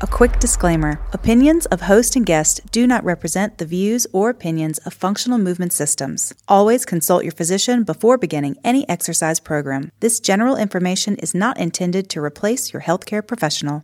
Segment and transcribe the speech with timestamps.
[0.00, 4.78] A quick disclaimer opinions of host and guest do not represent the views or opinions
[4.86, 6.32] of functional movement systems.
[6.46, 9.90] Always consult your physician before beginning any exercise program.
[9.98, 13.82] This general information is not intended to replace your healthcare professional.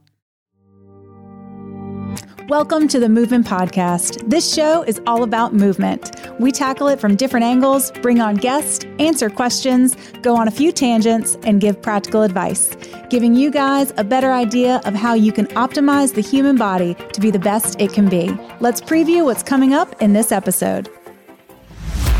[2.48, 4.28] Welcome to the Movement Podcast.
[4.28, 6.10] This show is all about movement.
[6.38, 10.70] We tackle it from different angles, bring on guests, answer questions, go on a few
[10.70, 12.76] tangents, and give practical advice,
[13.08, 17.20] giving you guys a better idea of how you can optimize the human body to
[17.22, 18.36] be the best it can be.
[18.60, 20.90] Let's preview what's coming up in this episode.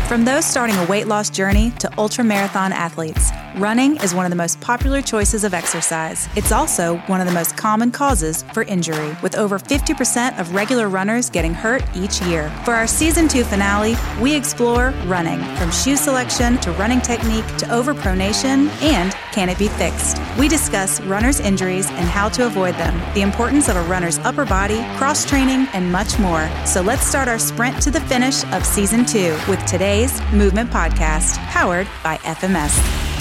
[0.07, 4.29] From those starting a weight loss journey to ultra marathon athletes, running is one of
[4.29, 6.27] the most popular choices of exercise.
[6.35, 10.89] It's also one of the most common causes for injury, with over 50% of regular
[10.89, 12.49] runners getting hurt each year.
[12.65, 17.65] For our season two finale, we explore running from shoe selection to running technique to
[17.67, 20.17] overpronation and can it be fixed?
[20.39, 24.45] We discuss runners' injuries and how to avoid them, the importance of a runner's upper
[24.45, 26.49] body, cross training, and much more.
[26.65, 31.37] So let's start our sprint to the finish of season two with today's Movement Podcast,
[31.47, 33.14] powered by FMS.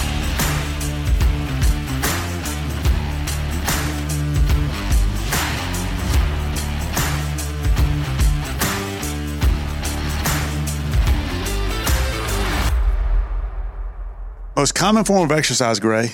[14.56, 16.10] Most common form of exercise, Gray.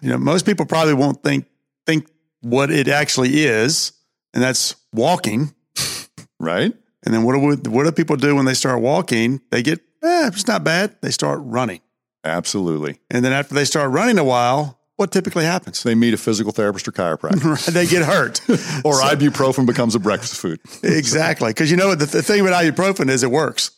[0.00, 1.46] You know, most people probably won't think
[1.84, 2.08] think
[2.40, 3.92] what it actually is,
[4.32, 5.54] and that's walking,
[6.40, 6.72] right?
[7.04, 9.40] And then what do we, what do people do when they start walking?
[9.50, 10.96] They get eh, it's not bad.
[11.02, 11.80] They start running,
[12.24, 12.98] Absolutely.
[13.10, 15.82] and then after they start running a while, what typically happens?
[15.82, 18.40] They meet a physical therapist or chiropractor, they get hurt.
[18.84, 20.60] or ibuprofen becomes a breakfast food.
[20.82, 23.70] exactly, because you know what the, the thing about ibuprofen is it works.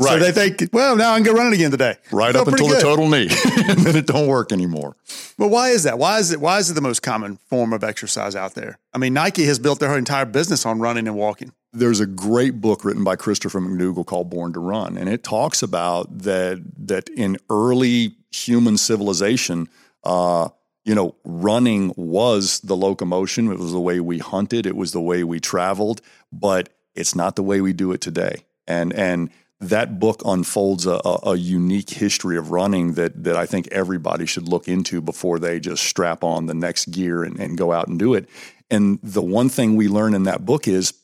[0.00, 0.18] So Right.
[0.18, 1.96] they think, well, now I can go running again today.
[2.10, 3.28] Right up until pretty the total knee,
[3.68, 4.96] and then it don't work anymore.
[5.38, 5.98] But why is that?
[5.98, 6.40] Why is it?
[6.40, 8.78] Why is it the most common form of exercise out there?
[8.94, 11.52] I mean, Nike has built their entire business on running and walking.
[11.74, 15.62] There's a great book written by Christopher McDougall called Born to Run, and it talks
[15.62, 19.68] about that that in early human civilization,
[20.04, 20.48] uh,
[20.84, 23.52] you know, running was the locomotion.
[23.52, 24.66] It was the way we hunted.
[24.66, 26.00] It was the way we traveled.
[26.32, 28.44] But it's not the way we do it today.
[28.66, 29.30] And and
[29.62, 34.48] that book unfolds a, a, unique history of running that that I think everybody should
[34.48, 37.98] look into before they just strap on the next gear and, and go out and
[37.98, 38.28] do it.
[38.70, 40.94] And the one thing we learn in that book is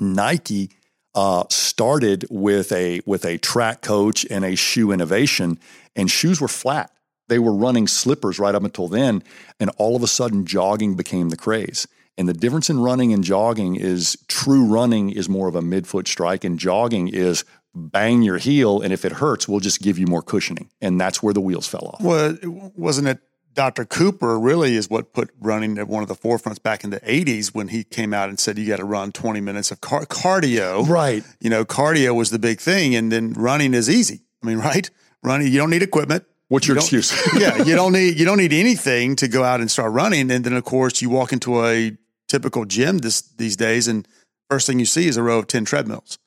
[0.00, 0.70] Nike
[1.14, 5.58] uh, started with a with a track coach and a shoe innovation,
[5.96, 6.92] and shoes were flat.
[7.28, 9.22] They were running slippers right up until then,
[9.58, 11.88] and all of a sudden, jogging became the craze.
[12.16, 16.08] And the difference in running and jogging is true running is more of a midfoot
[16.08, 17.44] strike, and jogging is
[17.78, 20.70] bang your heel, and if it hurts, we'll just give you more cushioning.
[20.80, 22.00] And that's where the wheels fell off.
[22.02, 22.36] Well,
[22.76, 23.20] wasn't it
[23.58, 23.84] Dr.
[23.84, 27.52] Cooper really is what put running at one of the forefronts back in the 80s
[27.52, 30.88] when he came out and said you got to run 20 minutes of car- cardio.
[30.88, 31.24] Right.
[31.40, 34.20] You know, cardio was the big thing and then running is easy.
[34.44, 34.88] I mean, right?
[35.24, 36.24] Running you don't need equipment.
[36.46, 37.12] What's your You excuse?
[37.36, 40.44] yeah, you don't need you don't need anything to go out and start running and
[40.44, 41.96] then of course you walk into a
[42.28, 44.06] typical gym this these days and
[44.48, 46.20] first thing you see is a row of 10 treadmills.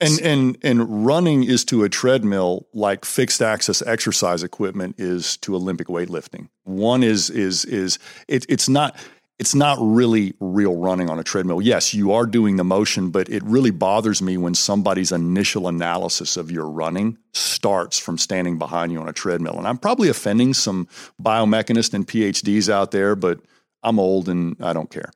[0.00, 5.56] And and and running is to a treadmill like fixed axis exercise equipment is to
[5.56, 6.48] Olympic weightlifting.
[6.64, 7.98] One is is is
[8.28, 8.96] it, it's not
[9.38, 11.62] it's not really real running on a treadmill.
[11.62, 16.36] Yes, you are doing the motion, but it really bothers me when somebody's initial analysis
[16.36, 19.56] of your running starts from standing behind you on a treadmill.
[19.56, 20.88] And I'm probably offending some
[21.22, 23.40] biomechanists and PhDs out there, but
[23.88, 25.10] I'm old and I don't care.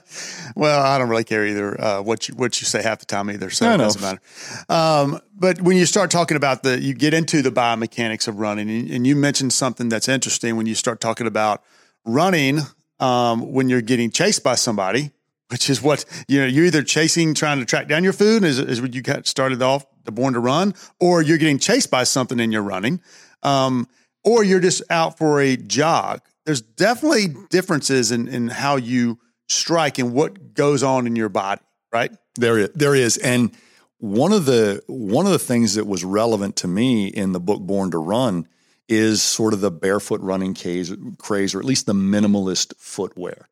[0.55, 3.31] Well, I don't really care either uh, what you what you say half the time
[3.31, 4.21] either, so it doesn't matter.
[4.69, 8.69] Um, but when you start talking about the, you get into the biomechanics of running,
[8.69, 11.63] and, and you mentioned something that's interesting when you start talking about
[12.05, 12.59] running
[12.99, 15.11] um, when you're getting chased by somebody,
[15.49, 18.59] which is what you know you're either chasing, trying to track down your food, is,
[18.59, 22.03] is what you got started off the born to run, or you're getting chased by
[22.03, 23.01] something and you're running,
[23.41, 23.87] um,
[24.23, 26.21] or you're just out for a jog.
[26.45, 31.61] There's definitely differences in, in how you strike and what goes on in your body,
[31.91, 32.11] right?
[32.35, 33.55] There is, there is, and
[33.99, 37.61] one of the one of the things that was relevant to me in the book
[37.61, 38.47] Born to Run
[38.89, 43.47] is sort of the barefoot running craze, craze or at least the minimalist footwear.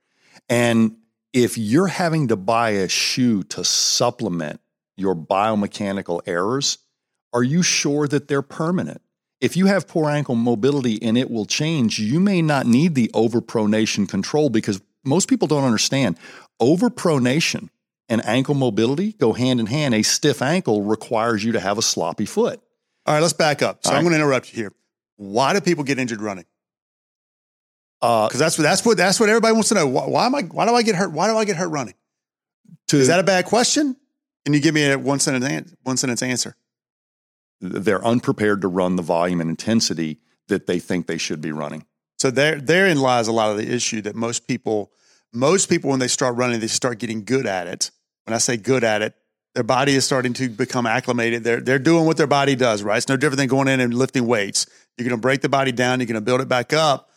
[0.49, 0.97] And
[1.31, 4.59] if you're having to buy a shoe to supplement
[4.97, 6.79] your biomechanical errors,
[7.31, 9.01] are you sure that they're permanent?
[9.41, 13.09] If you have poor ankle mobility and it will change, you may not need the
[13.09, 16.17] overpronation control because most people don't understand
[16.61, 17.69] overpronation
[18.07, 19.95] and ankle mobility go hand in hand.
[19.95, 22.61] A stiff ankle requires you to have a sloppy foot.
[23.07, 23.83] All right, let's back up.
[23.83, 24.73] So All I'm going to interrupt you here.
[25.15, 26.45] Why do people get injured running?
[27.99, 29.87] Because uh, that's what that's what that's what everybody wants to know.
[29.87, 30.41] Why, why, am I?
[30.41, 31.11] Why do I get hurt?
[31.11, 31.93] Why do I get hurt running?
[32.87, 33.95] To, Is that a bad question?
[34.43, 36.55] Can you give me a one sentence one sentence answer?
[37.61, 41.85] They're unprepared to run the volume and intensity that they think they should be running.
[42.19, 44.91] So there therein lies a lot of the issue that most people
[45.33, 47.91] most people when they start running they start getting good at it.
[48.25, 49.15] When I say good at it,
[49.55, 51.43] their body is starting to become acclimated.
[51.43, 52.97] They're they're doing what their body does, right?
[52.97, 54.67] It's no different than going in and lifting weights.
[54.97, 57.09] You're going to break the body down, you're going to build it back up.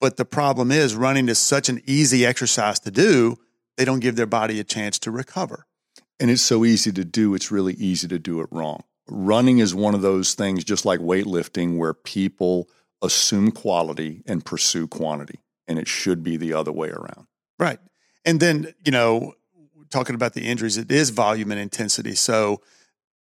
[0.00, 3.38] But the problem is running is such an easy exercise to do,
[3.76, 5.66] they don't give their body a chance to recover.
[6.18, 8.84] And it's so easy to do, it's really easy to do it wrong.
[9.08, 12.68] Running is one of those things just like weightlifting where people
[13.02, 15.38] assume quality and pursue quantity,
[15.68, 17.26] and it should be the other way around.
[17.58, 17.78] Right.
[18.24, 19.34] And then, you know,
[19.90, 22.16] talking about the injuries, it is volume and intensity.
[22.16, 22.60] So,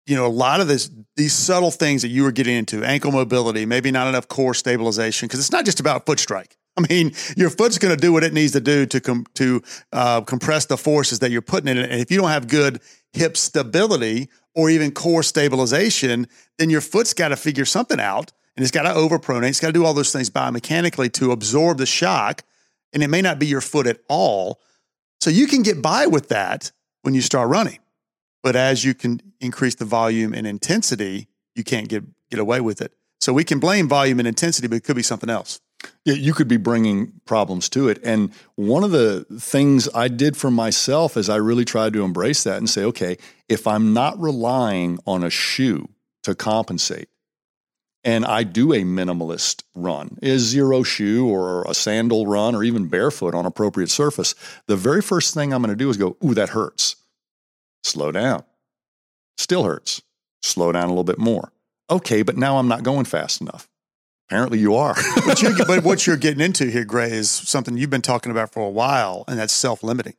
[0.06, 3.12] you know, a lot of this, these subtle things that you were getting into, ankle
[3.12, 6.56] mobility, maybe not enough core stabilization, because it's not just about foot strike.
[6.78, 9.62] I mean, your foot's going to do what it needs to do to com- to
[9.92, 11.90] uh, compress the forces that you're putting in it.
[11.90, 12.80] And if you don't have good
[13.16, 16.28] hip stability or even core stabilization,
[16.58, 19.48] then your foot's got to figure something out, and it's got to overpronate.
[19.48, 22.42] It's got to do all those things biomechanically to absorb the shock,
[22.92, 24.60] and it may not be your foot at all.
[25.20, 26.72] So you can get by with that
[27.02, 27.78] when you start running.
[28.42, 32.80] But as you can increase the volume and intensity, you can't get, get away with
[32.80, 32.92] it.
[33.20, 35.60] So we can blame volume and intensity, but it could be something else.
[36.04, 37.98] You could be bringing problems to it.
[38.04, 42.44] And one of the things I did for myself is I really tried to embrace
[42.44, 43.18] that and say, okay,
[43.48, 45.88] if I'm not relying on a shoe
[46.22, 47.08] to compensate,
[48.04, 52.86] and I do a minimalist run, a zero shoe or a sandal run or even
[52.86, 54.36] barefoot on appropriate surface,
[54.68, 56.94] the very first thing I'm going to do is go, ooh, that hurts.
[57.82, 58.44] Slow down.
[59.38, 60.02] Still hurts.
[60.42, 61.52] Slow down a little bit more.
[61.90, 63.68] Okay, but now I'm not going fast enough.
[64.28, 64.94] Apparently you are.
[65.24, 68.66] but, but what you're getting into here, Gray, is something you've been talking about for
[68.66, 70.14] a while, and that's self limiting.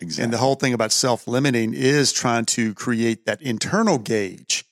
[0.00, 0.24] Exactly.
[0.24, 4.64] And the whole thing about self limiting is trying to create that internal gauge.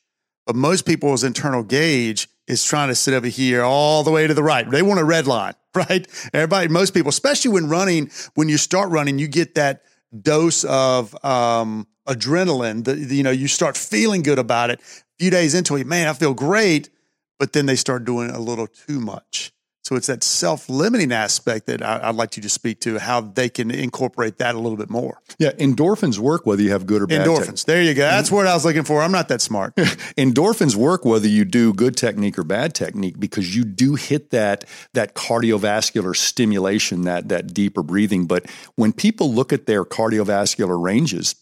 [0.47, 4.35] But most people's internal gauge is trying to sit over here all the way to
[4.35, 4.69] the right.
[4.71, 6.07] They want a red line, right?
[6.33, 9.83] Everybody, most people, especially when running, when you start running, you get that
[10.23, 12.85] dose of um, adrenaline.
[12.85, 14.81] The, the, you know, you start feeling good about it.
[14.81, 16.89] A few days into it, man, I feel great.
[17.39, 19.53] But then they start doing a little too much.
[19.87, 23.21] So it's that self limiting aspect that I, would like you to speak to, how
[23.21, 25.21] they can incorporate that a little bit more.
[25.39, 27.25] Yeah, endorphins work whether you have good or bad.
[27.25, 27.65] Endorphins.
[27.67, 28.03] There you go.
[28.03, 29.01] That's what I was looking for.
[29.01, 29.77] I'm not that smart.
[29.77, 34.65] endorphins work whether you do good technique or bad technique because you do hit that
[34.95, 38.27] that cardiovascular stimulation, that that deeper breathing.
[38.27, 41.37] But when people look at their cardiovascular ranges,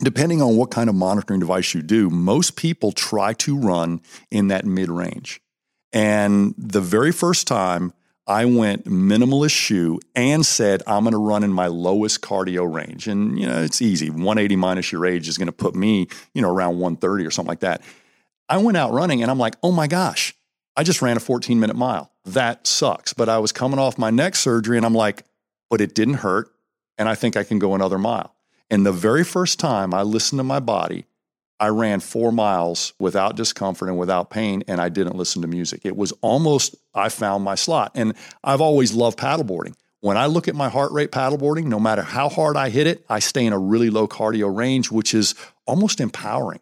[0.00, 4.00] depending on what kind of monitoring device you do, most people try to run
[4.30, 5.40] in that mid range.
[5.92, 7.92] And the very first time
[8.26, 13.08] I went minimalist shoe and said, I'm going to run in my lowest cardio range.
[13.08, 14.10] And, you know, it's easy.
[14.10, 17.48] 180 minus your age is going to put me, you know, around 130 or something
[17.48, 17.82] like that.
[18.48, 20.34] I went out running and I'm like, oh my gosh,
[20.76, 22.12] I just ran a 14 minute mile.
[22.24, 23.12] That sucks.
[23.12, 25.24] But I was coming off my neck surgery and I'm like,
[25.68, 26.48] but it didn't hurt.
[26.98, 28.34] And I think I can go another mile.
[28.72, 31.04] And the very first time I listened to my body,
[31.60, 35.82] I ran four miles without discomfort and without pain, and I didn't listen to music.
[35.84, 37.92] It was almost, I found my slot.
[37.94, 39.74] And I've always loved paddleboarding.
[40.00, 43.04] When I look at my heart rate paddleboarding, no matter how hard I hit it,
[43.10, 45.34] I stay in a really low cardio range, which is
[45.66, 46.60] almost empowering.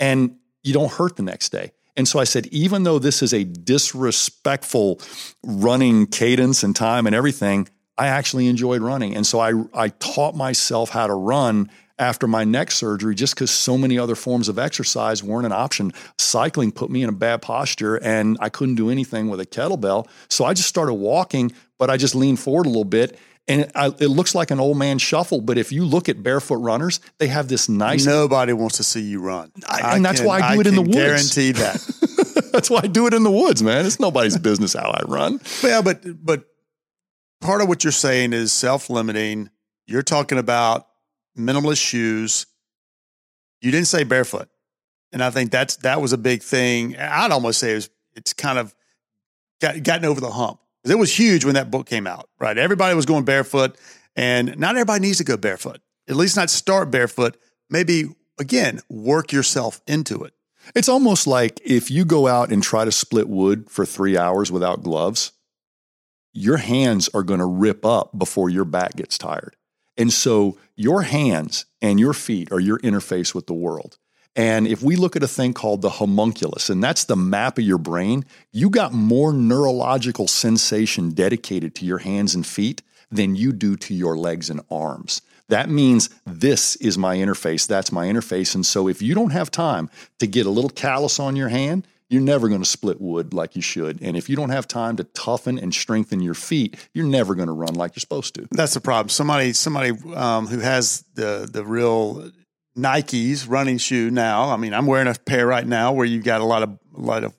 [0.00, 1.70] And you don't hurt the next day.
[1.96, 5.00] And so I said, even though this is a disrespectful
[5.44, 7.68] running cadence and time and everything,
[7.98, 9.14] I actually enjoyed running.
[9.14, 13.50] And so I, I taught myself how to run after my neck surgery just because
[13.50, 15.92] so many other forms of exercise weren't an option.
[16.18, 20.08] Cycling put me in a bad posture and I couldn't do anything with a kettlebell.
[20.28, 23.18] So I just started walking, but I just leaned forward a little bit.
[23.48, 26.22] And it, I, it looks like an old man shuffle, but if you look at
[26.22, 28.06] barefoot runners, they have this nice.
[28.06, 30.76] Nobody wants to see you run, I, and that's can, why I do it in
[30.76, 30.94] the woods.
[30.94, 32.50] Guarantee that.
[32.52, 33.84] that's why I do it in the woods, man.
[33.84, 35.40] It's nobody's business how I run.
[35.60, 36.44] Yeah, but but
[37.42, 39.50] part of what you're saying is self limiting.
[39.86, 40.86] You're talking about
[41.36, 42.46] minimalist shoes.
[43.60, 44.48] You didn't say barefoot.
[45.12, 46.96] And I think that's that was a big thing.
[46.96, 48.74] I'd almost say it was, it's kind of
[49.60, 50.60] got, gotten over the hump.
[50.84, 52.56] It was huge when that book came out, right?
[52.56, 53.76] Everybody was going barefoot,
[54.16, 55.80] and not everybody needs to go barefoot.
[56.08, 57.36] At least not start barefoot.
[57.70, 58.06] Maybe,
[58.40, 60.32] again, work yourself into it.
[60.74, 64.50] It's almost like if you go out and try to split wood for three hours
[64.50, 65.32] without gloves,
[66.32, 69.56] your hands are going to rip up before your back gets tired.
[69.96, 73.98] And so your hands and your feet are your interface with the world.
[74.34, 77.64] And if we look at a thing called the homunculus, and that's the map of
[77.64, 83.52] your brain, you got more neurological sensation dedicated to your hands and feet than you
[83.52, 85.20] do to your legs and arms.
[85.48, 88.54] That means this is my interface, that's my interface.
[88.54, 91.86] And so if you don't have time to get a little callus on your hand,
[92.12, 94.02] you're never going to split wood like you should.
[94.02, 97.46] And if you don't have time to toughen and strengthen your feet, you're never going
[97.46, 98.46] to run like you're supposed to.
[98.50, 99.08] That's the problem.
[99.08, 102.30] Somebody, somebody um, who has the the real
[102.76, 104.50] Nikes running shoe now.
[104.50, 107.00] I mean, I'm wearing a pair right now where you've got a lot of a
[107.00, 107.34] lot of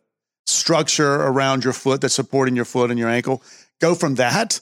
[0.47, 3.43] structure around your foot that's supporting your foot and your ankle.
[3.79, 4.59] Go from that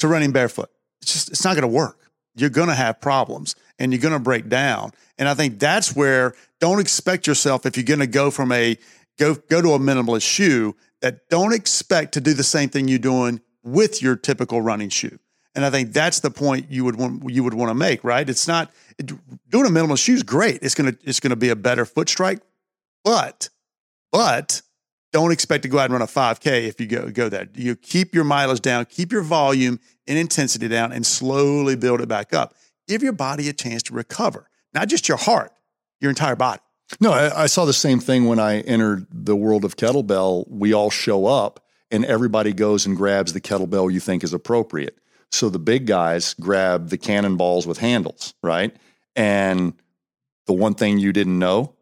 [0.00, 0.70] to running barefoot.
[1.00, 1.98] It's just it's not going to work.
[2.36, 4.92] You're going to have problems and you're going to break down.
[5.18, 8.76] And I think that's where don't expect yourself if you're going to go from a
[9.18, 12.98] go go to a minimalist shoe that don't expect to do the same thing you're
[12.98, 15.18] doing with your typical running shoe.
[15.54, 18.28] And I think that's the point you would want you would want to make, right?
[18.28, 20.60] It's not doing a minimalist shoe is great.
[20.62, 22.40] It's gonna it's gonna be a better foot strike,
[23.04, 23.48] but
[24.12, 24.62] but
[25.12, 27.56] don't expect to go out and run a 5K if you go go that.
[27.56, 32.08] You keep your mileage down, keep your volume and intensity down, and slowly build it
[32.08, 32.54] back up.
[32.86, 35.52] Give your body a chance to recover, not just your heart,
[36.00, 36.62] your entire body.
[37.00, 40.48] No, I, I saw the same thing when I entered the world of kettlebell.
[40.48, 44.98] We all show up and everybody goes and grabs the kettlebell you think is appropriate.
[45.30, 48.74] So the big guys grab the cannonballs with handles, right?
[49.14, 49.74] And
[50.46, 51.74] the one thing you didn't know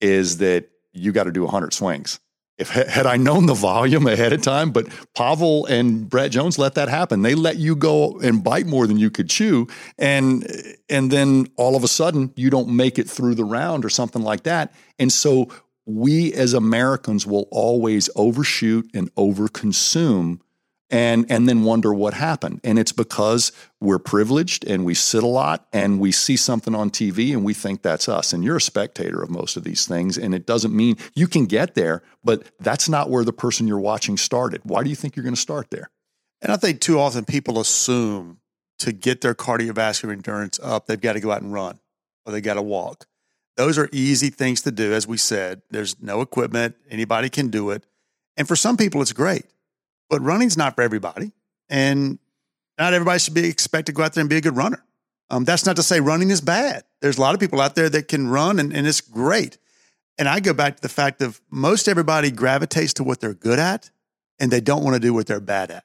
[0.00, 2.20] is that you got to do 100 swings.
[2.58, 6.74] If had I known the volume ahead of time, but Pavel and Brett Jones let
[6.74, 7.22] that happen.
[7.22, 9.66] They let you go and bite more than you could chew,
[9.98, 10.46] and
[10.88, 14.22] and then all of a sudden you don't make it through the round or something
[14.22, 14.72] like that.
[14.98, 15.48] And so
[15.86, 20.40] we as Americans will always overshoot and overconsume
[20.92, 22.60] and and then wonder what happened.
[22.62, 26.90] And it's because we're privileged and we sit a lot and we see something on
[26.90, 28.32] TV and we think that's us.
[28.32, 31.46] And you're a spectator of most of these things and it doesn't mean you can
[31.46, 34.60] get there, but that's not where the person you're watching started.
[34.64, 35.90] Why do you think you're going to start there?
[36.42, 38.38] And I think too often people assume
[38.80, 41.80] to get their cardiovascular endurance up, they've got to go out and run
[42.26, 43.06] or they got to walk.
[43.56, 45.62] Those are easy things to do as we said.
[45.70, 47.86] There's no equipment, anybody can do it.
[48.36, 49.46] And for some people it's great
[50.12, 51.32] but running's not for everybody.
[51.70, 52.18] And
[52.78, 54.84] not everybody should be expected to go out there and be a good runner.
[55.30, 56.84] Um, that's not to say running is bad.
[57.00, 59.56] There's a lot of people out there that can run and, and it's great.
[60.18, 63.58] And I go back to the fact of most everybody gravitates to what they're good
[63.58, 63.90] at
[64.38, 65.84] and they don't want to do what they're bad at.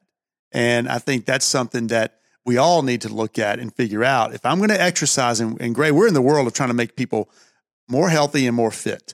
[0.51, 4.34] And I think that's something that we all need to look at and figure out.
[4.34, 6.75] If I'm going to exercise, and, and Gray, we're in the world of trying to
[6.75, 7.29] make people
[7.88, 9.13] more healthy and more fit.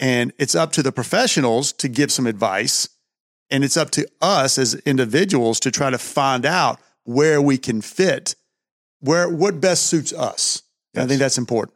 [0.00, 2.88] And it's up to the professionals to give some advice
[3.50, 7.80] and it's up to us as individuals to try to find out where we can
[7.80, 8.34] fit,
[9.00, 10.62] where what best suits us.
[10.94, 11.04] Yes.
[11.04, 11.74] I think that's important.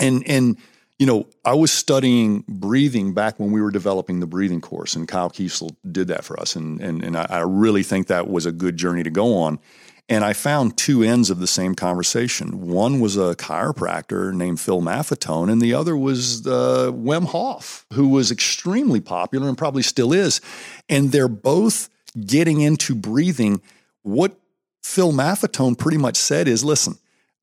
[0.00, 0.56] And and
[0.98, 5.06] you know, I was studying breathing back when we were developing the breathing course, and
[5.06, 8.46] Kyle Kiesel did that for us, and and and I, I really think that was
[8.46, 9.58] a good journey to go on.
[10.08, 12.68] And I found two ends of the same conversation.
[12.68, 18.08] One was a chiropractor named Phil Maffetone, and the other was uh, Wim Hof, who
[18.08, 20.40] was extremely popular and probably still is.
[20.88, 21.88] And they're both
[22.24, 23.60] getting into breathing.
[24.02, 24.38] What
[24.82, 26.98] Phil Maffetone pretty much said is listen,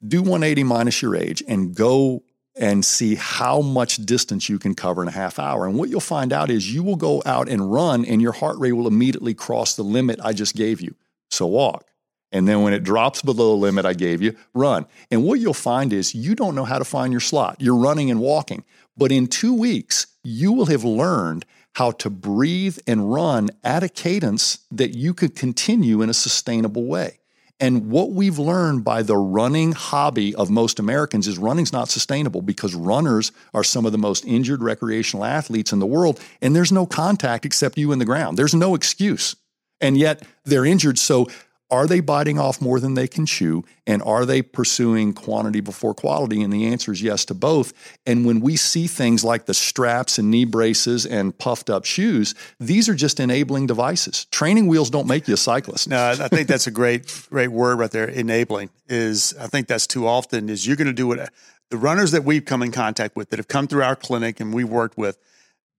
[0.06, 2.24] do 180 minus your age and go
[2.56, 5.66] and see how much distance you can cover in a half hour.
[5.66, 8.58] And what you'll find out is you will go out and run, and your heart
[8.58, 10.96] rate will immediately cross the limit I just gave you.
[11.30, 11.86] So walk.
[12.34, 14.88] And then when it drops below the limit I gave you, run.
[15.12, 17.58] And what you'll find is you don't know how to find your slot.
[17.60, 18.66] You're running and walking.
[18.98, 23.90] But in two weeks, you will have learned how to breathe and run at a
[23.90, 27.20] cadence that you could continue in a sustainable way.
[27.60, 32.42] And what we've learned by the running hobby of most Americans is running's not sustainable
[32.42, 36.72] because runners are some of the most injured recreational athletes in the world, and there's
[36.72, 38.38] no contact except you in the ground.
[38.38, 39.36] There's no excuse.
[39.80, 40.98] And yet they're injured.
[40.98, 41.28] So
[41.74, 43.66] are they biting off more than they can chew?
[43.88, 46.44] And are they pursuing quantity before quality?
[46.44, 47.74] And the answer is yes to both.
[48.06, 52.36] And when we see things like the straps and knee braces and puffed up shoes,
[52.60, 54.26] these are just enabling devices.
[54.26, 55.88] Training wheels don't make you a cyclist.
[55.88, 58.08] No, I think that's a great, great word right there.
[58.08, 61.34] Enabling is, I think that's too often is you're going to do what
[61.72, 64.54] the runners that we've come in contact with that have come through our clinic and
[64.54, 65.18] we've worked with,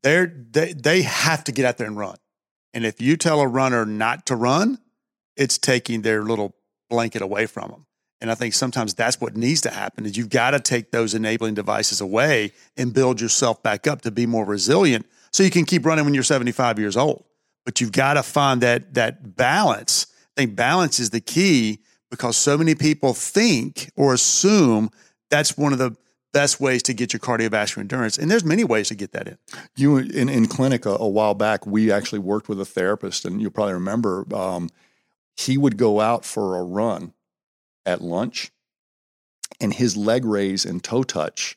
[0.03, 2.17] they're, they, they have to get out there and run.
[2.73, 4.81] And if you tell a runner not to run,
[5.37, 6.55] it's taking their little
[6.91, 7.87] blanket away from them.
[8.21, 11.14] And I think sometimes that's what needs to happen is you've got to take those
[11.14, 15.64] enabling devices away and build yourself back up to be more resilient so you can
[15.64, 17.25] keep running when you're 75 years old.
[17.64, 20.07] But you've got to find that that balance.
[20.37, 24.91] I think balance is the key because so many people think or assume
[25.31, 25.97] that's one of the
[26.33, 28.19] best ways to get your cardiovascular endurance.
[28.19, 29.38] And there's many ways to get that in.
[29.76, 33.41] You in, in clinic a, a while back, we actually worked with a therapist, and
[33.41, 34.69] you'll probably remember um,
[35.37, 37.12] he would go out for a run
[37.87, 38.53] at lunch,
[39.61, 41.57] and his leg raise and toe touch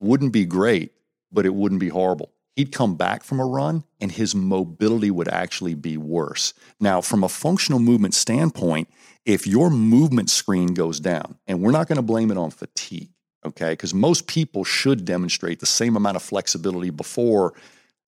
[0.00, 0.92] wouldn't be great,
[1.32, 2.32] but it wouldn't be horrible.
[2.56, 6.54] He'd come back from a run and his mobility would actually be worse.
[6.80, 8.88] Now, from a functional movement standpoint,
[9.24, 13.10] if your movement screen goes down, and we're not going to blame it on fatigue,
[13.44, 17.54] okay, because most people should demonstrate the same amount of flexibility before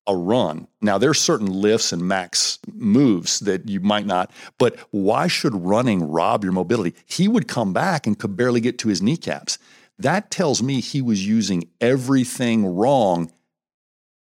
[0.07, 0.67] a run.
[0.81, 6.11] Now, there's certain lifts and max moves that you might not, but why should running
[6.11, 6.97] rob your mobility?
[7.07, 9.59] He would come back and could barely get to his kneecaps.
[9.99, 13.31] That tells me he was using everything wrong,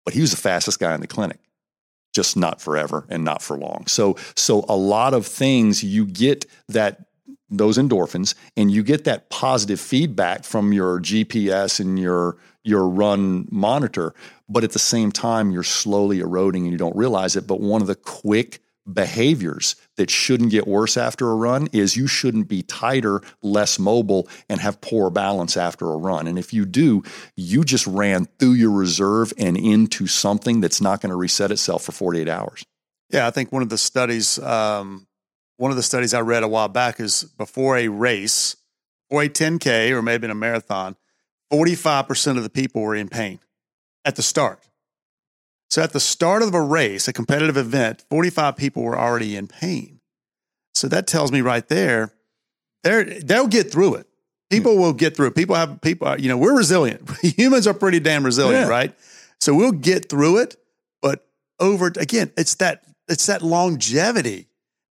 [0.05, 1.39] but he was the fastest guy in the clinic,
[2.13, 3.88] just not forever and not for long.
[3.88, 7.05] So, so a lot of things you get that
[7.50, 13.48] those endorphins and you get that positive feedback from your GPS and your your run
[13.51, 14.13] monitor
[14.48, 17.82] but at the same time you're slowly eroding and you don't realize it but one
[17.82, 22.62] of the quick behaviors that shouldn't get worse after a run is you shouldn't be
[22.63, 26.27] tighter, less mobile, and have poor balance after a run.
[26.27, 27.03] And if you do,
[27.36, 31.84] you just ran through your reserve and into something that's not going to reset itself
[31.84, 32.63] for 48 hours.
[33.12, 35.08] Yeah, I think one of the studies, um,
[35.59, 38.55] one of the studies I read a while back is before a race,
[39.09, 40.95] or a 10K or maybe in a marathon,
[41.51, 43.39] 45% of the people were in pain
[44.05, 44.69] at the start.
[45.69, 49.47] So at the start of a race, a competitive event, 45 people were already in
[49.47, 49.99] pain.
[50.73, 52.13] So that tells me right there,
[52.83, 54.07] they they'll get through it.
[54.49, 55.35] People will get through it.
[55.35, 57.07] People have people, uh, you know, we're resilient.
[57.21, 58.69] Humans are pretty damn resilient, yeah.
[58.69, 58.95] right?
[59.41, 60.55] So we'll get through it.
[61.01, 61.27] But
[61.59, 64.49] over again, it's that it's that longevity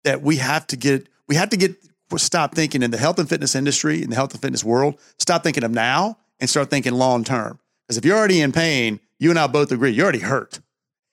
[0.04, 1.08] that we have to get.
[1.26, 1.76] We have to get
[2.16, 5.00] stop thinking in the health and fitness industry, in the health and fitness world.
[5.18, 7.58] Stop thinking of now and start thinking long term.
[7.86, 10.60] Because if you're already in pain, you and I both agree you're already hurt.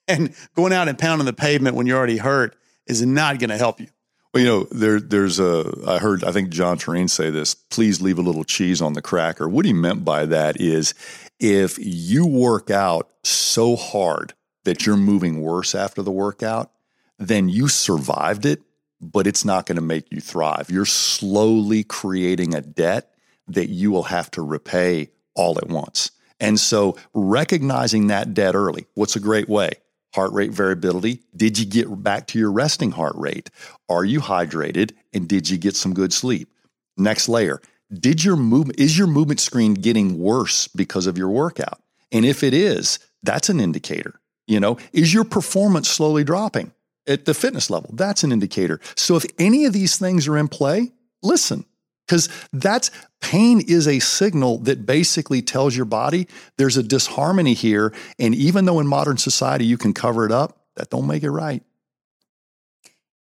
[0.08, 2.56] And going out and pounding the pavement when you're already hurt
[2.88, 3.86] is not going to help you.
[4.34, 8.02] Well, you know, there, there's a, I heard, I think Jon Torine say this, please
[8.02, 9.48] leave a little cheese on the cracker.
[9.48, 10.92] What he meant by that is
[11.38, 16.72] if you work out so hard that you're moving worse after the workout,
[17.18, 18.60] then you survived it,
[19.02, 20.70] but it's not going to make you thrive.
[20.70, 23.12] You're slowly creating a debt
[23.48, 26.12] that you will have to repay all at once.
[26.38, 29.70] And so recognizing that debt early, what's a great way?
[30.14, 31.22] Heart rate variability.
[31.34, 33.50] Did you get back to your resting heart rate?
[33.88, 34.92] Are you hydrated?
[35.12, 36.52] And did you get some good sleep?
[36.96, 37.60] Next layer.
[37.92, 41.80] Did your movement, is your movement screen getting worse because of your workout?
[42.10, 44.20] And if it is, that's an indicator.
[44.46, 46.72] You know, is your performance slowly dropping
[47.06, 47.90] at the fitness level?
[47.92, 48.80] That's an indicator.
[48.96, 51.64] So if any of these things are in play, listen,
[52.06, 56.26] because that's pain is a signal that basically tells your body
[56.58, 60.58] there's a disharmony here and even though in modern society you can cover it up
[60.76, 61.62] that don't make it right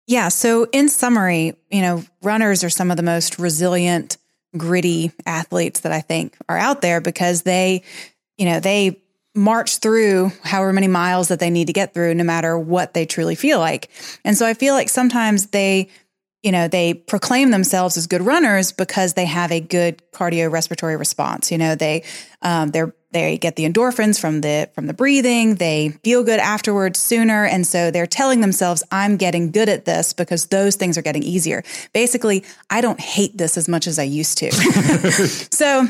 [0.06, 4.18] yeah so in summary you know runners are some of the most resilient
[4.56, 7.82] gritty athletes that i think are out there because they
[8.36, 9.00] you know they
[9.34, 13.04] march through however many miles that they need to get through no matter what they
[13.04, 13.90] truly feel like
[14.24, 15.88] and so i feel like sometimes they
[16.44, 21.50] you know, they proclaim themselves as good runners because they have a good cardiorespiratory response.
[21.50, 22.04] You know, they
[22.42, 25.54] um, they they get the endorphins from the from the breathing.
[25.54, 30.12] They feel good afterwards sooner, and so they're telling themselves, "I'm getting good at this
[30.12, 34.02] because those things are getting easier." Basically, I don't hate this as much as I
[34.02, 34.52] used to.
[35.50, 35.88] so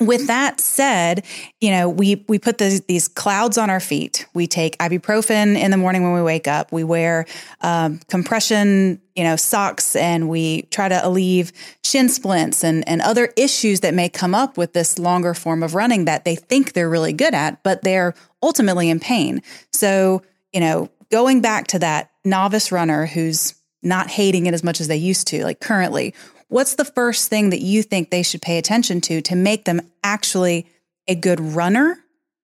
[0.00, 1.24] with that said,
[1.60, 4.26] you know, we we put the, these clouds on our feet.
[4.34, 6.72] We take ibuprofen in the morning when we wake up.
[6.72, 7.26] We wear
[7.60, 11.52] um, compression, you know, socks, and we try to alleviate
[11.84, 15.74] shin splints and and other issues that may come up with this longer form of
[15.74, 19.42] running that they think they're really good at, but they're ultimately in pain.
[19.72, 24.80] So, you know, going back to that novice runner who's not hating it as much
[24.80, 26.14] as they used to, like currently,
[26.54, 29.80] what's the first thing that you think they should pay attention to to make them
[30.04, 30.66] actually
[31.08, 31.98] a good runner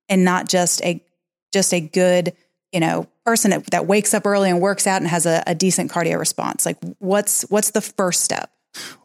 [0.09, 1.01] and not just a
[1.53, 2.33] just a good
[2.73, 5.55] you know person that, that wakes up early and works out and has a, a
[5.55, 6.66] decent cardio response?
[6.66, 8.51] Like what's what's the first step?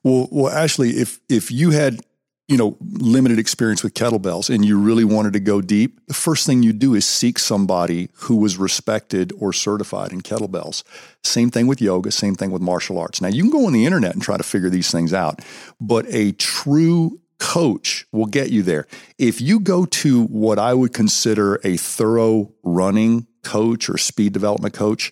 [0.03, 1.99] Well well Ashley if if you had
[2.47, 6.45] you know, limited experience with kettlebells and you really wanted to go deep, the first
[6.45, 10.83] thing you do is seek somebody who was respected or certified in kettlebells.
[11.23, 13.19] Same thing with yoga, same thing with martial arts.
[13.19, 15.41] Now, you can go on the internet and try to figure these things out,
[15.81, 18.87] but a true coach will get you there.
[19.17, 24.73] If you go to what I would consider a thorough running coach or speed development
[24.73, 25.11] coach,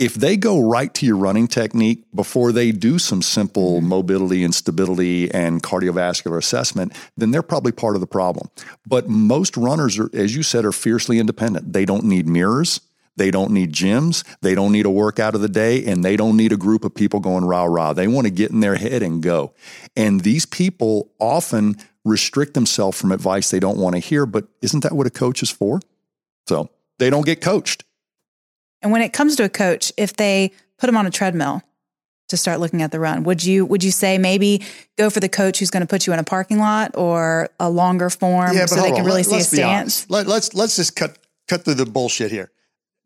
[0.00, 3.88] if they go right to your running technique before they do some simple mm-hmm.
[3.88, 8.48] mobility and stability and cardiovascular assessment, then they're probably part of the problem.
[8.86, 11.74] But most runners are, as you said, are fiercely independent.
[11.74, 12.80] They don't need mirrors.
[13.16, 14.24] They don't need gyms.
[14.40, 16.94] They don't need a workout of the day and they don't need a group of
[16.94, 17.92] people going rah rah.
[17.92, 19.52] They want to get in their head and go.
[19.94, 24.24] And these people often restrict themselves from advice they don't want to hear.
[24.24, 25.80] But isn't that what a coach is for?
[26.48, 27.84] So they don't get coached.
[28.82, 31.62] And when it comes to a coach, if they put them on a treadmill
[32.28, 34.62] to start looking at the run, would you would you say maybe
[34.96, 37.68] go for the coach who's going to put you in a parking lot or a
[37.68, 39.04] longer form Yeah, so they can on.
[39.06, 40.08] really Let- see a stance?
[40.08, 42.50] Let, let's let's just cut cut through the bullshit here.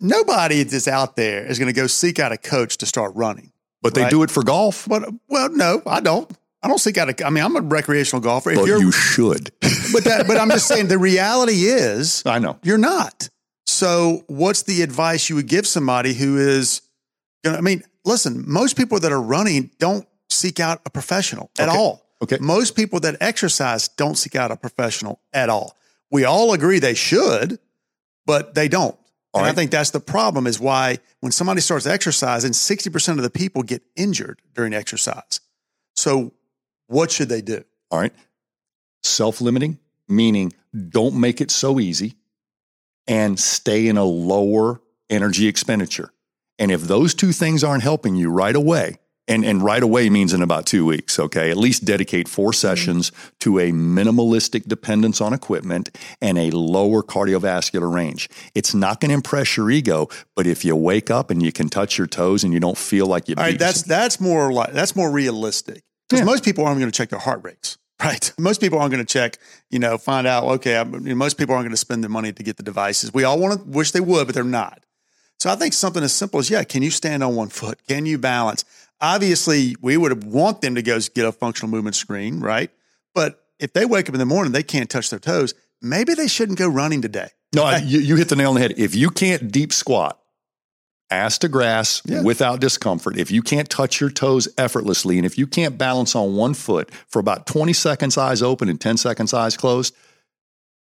[0.01, 3.53] Nobody that's out there is going to go seek out a coach to start running.
[3.81, 4.11] But they Right.
[4.11, 4.87] do it for golf.
[4.89, 6.31] But well, no, I don't.
[6.63, 7.27] I don't seek out a.
[7.27, 8.51] I mean, I'm a recreational golfer.
[8.51, 9.53] If But you're, you should.
[9.93, 12.59] but that, but I'm just saying the reality is I know.
[12.63, 13.29] you're not.
[13.75, 16.81] So, what's the advice you would give somebody who is
[17.43, 21.51] going to, I mean, listen, most people that are running don't seek out a professional
[21.59, 21.77] at Okay.
[21.77, 22.07] all.
[22.23, 22.39] Okay.
[22.41, 25.77] Most people that exercise don't seek out a professional at all.
[26.13, 27.59] We all agree they should,
[28.27, 28.97] but they don't.
[29.33, 33.23] All and I think that's the problem is why when somebody starts exercising, 60% of
[33.25, 35.41] the people get injured during exercise.
[35.97, 36.33] So,
[36.87, 37.65] what should they do?
[37.91, 38.13] All right.
[39.03, 40.53] Self limiting, meaning
[40.91, 42.15] don't make it so easy
[43.07, 46.13] and stay in a lower energy expenditure.
[46.59, 50.35] And if those two things aren't helping you right away, and, and right away means
[50.35, 51.51] in about two weeks, okay?
[51.51, 52.55] At least dedicate four mm-hmm.
[52.57, 58.29] sessions to a minimalistic dependence on equipment and a lower cardiovascular range.
[58.55, 61.69] It's not going to impress your ego, but if you wake up and you can
[61.69, 64.73] touch your toes and you don't feel like you All right, that's that's more like
[64.73, 66.27] that's more realistic because Yeah.
[66.27, 68.33] most people aren't going to check their heart rates, right?
[68.39, 69.39] Most people aren't going to check,
[69.71, 70.45] you know, find out.
[70.45, 73.13] Okay, you know, most people aren't going to spend their money to get the devices.
[73.13, 74.85] We all want to wish they would, but they're not.
[75.39, 77.79] So I think something as simple as yeah, can you stand on one foot?
[77.89, 78.65] Can you balance?
[79.01, 82.71] Obviously, we would want them to go get a functional movement screen, right?
[83.15, 85.55] But if they wake up in the morning, they can't touch their toes.
[85.83, 87.29] Maybe they shouldn't go running today.
[87.55, 88.75] No, I- you, you hit the nail on the head.
[88.77, 90.19] If you can't deep squat,
[91.15, 92.23] ass to grass Yeah.
[92.23, 96.35] without discomfort, if you can't touch your toes effortlessly, and if you can't balance on
[96.37, 99.95] one foot for about 20 seconds eyes open and 10 seconds eyes closed,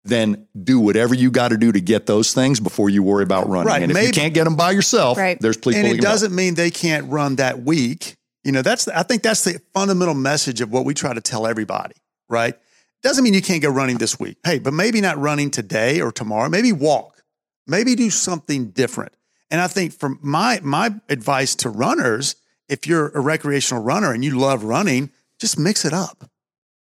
[0.03, 3.47] then do whatever you got to do to get those things before you worry about
[3.47, 3.67] running.
[3.67, 5.39] Right, And if you can't get them by yourself, Right.
[5.39, 8.15] there's people and it doesn't mean they can't run that week.
[8.43, 11.45] You know, that's I think that's the fundamental message of what we try to tell
[11.45, 11.93] everybody,
[12.29, 12.55] right?
[13.03, 14.37] Doesn't mean you can't go running this week.
[14.43, 16.49] Hey, but maybe not running today or tomorrow.
[16.49, 17.21] Maybe walk.
[17.67, 19.11] Maybe do something different.
[19.51, 22.35] And I think from my my advice to runners,
[22.69, 26.29] if you're a recreational runner and you love running, just mix it up.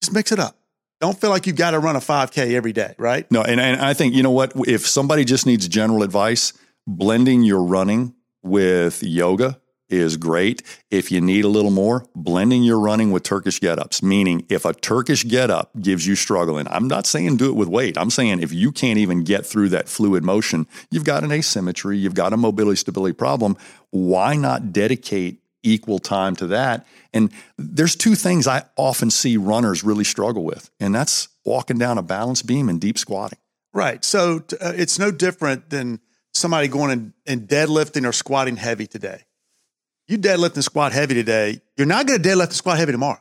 [0.02, 0.56] Just mix it up.
[1.02, 3.30] Don't feel like you've got to run a 5K every day, right?
[3.32, 4.52] No, and, and I think, you know what?
[4.68, 6.52] If somebody just needs general advice,
[6.86, 10.62] blending your running with yoga is great.
[10.92, 14.66] If you need a little more, blending your running with Turkish get ups, meaning if
[14.66, 17.98] a Turkish get up gives you struggling, I'm not saying do it with weight.
[17.98, 21.98] I'm saying if you can't even get through that fluid motion, you've got an asymmetry,
[21.98, 23.58] you've got a mobility stability problem.
[23.92, 26.86] Why not dedicate equal time to that?
[27.14, 31.98] And there's two things I often see runners really struggle with, and that's walking down
[31.98, 33.40] a balance beam and deep squatting.
[33.74, 34.04] Right.
[34.04, 36.00] So uh, it's no different than
[36.34, 39.24] somebody going and deadlifting or squatting heavy today.
[40.10, 41.62] You deadlift and squat heavy today.
[41.78, 43.20] You're not going to deadlift and squat heavy tomorrow.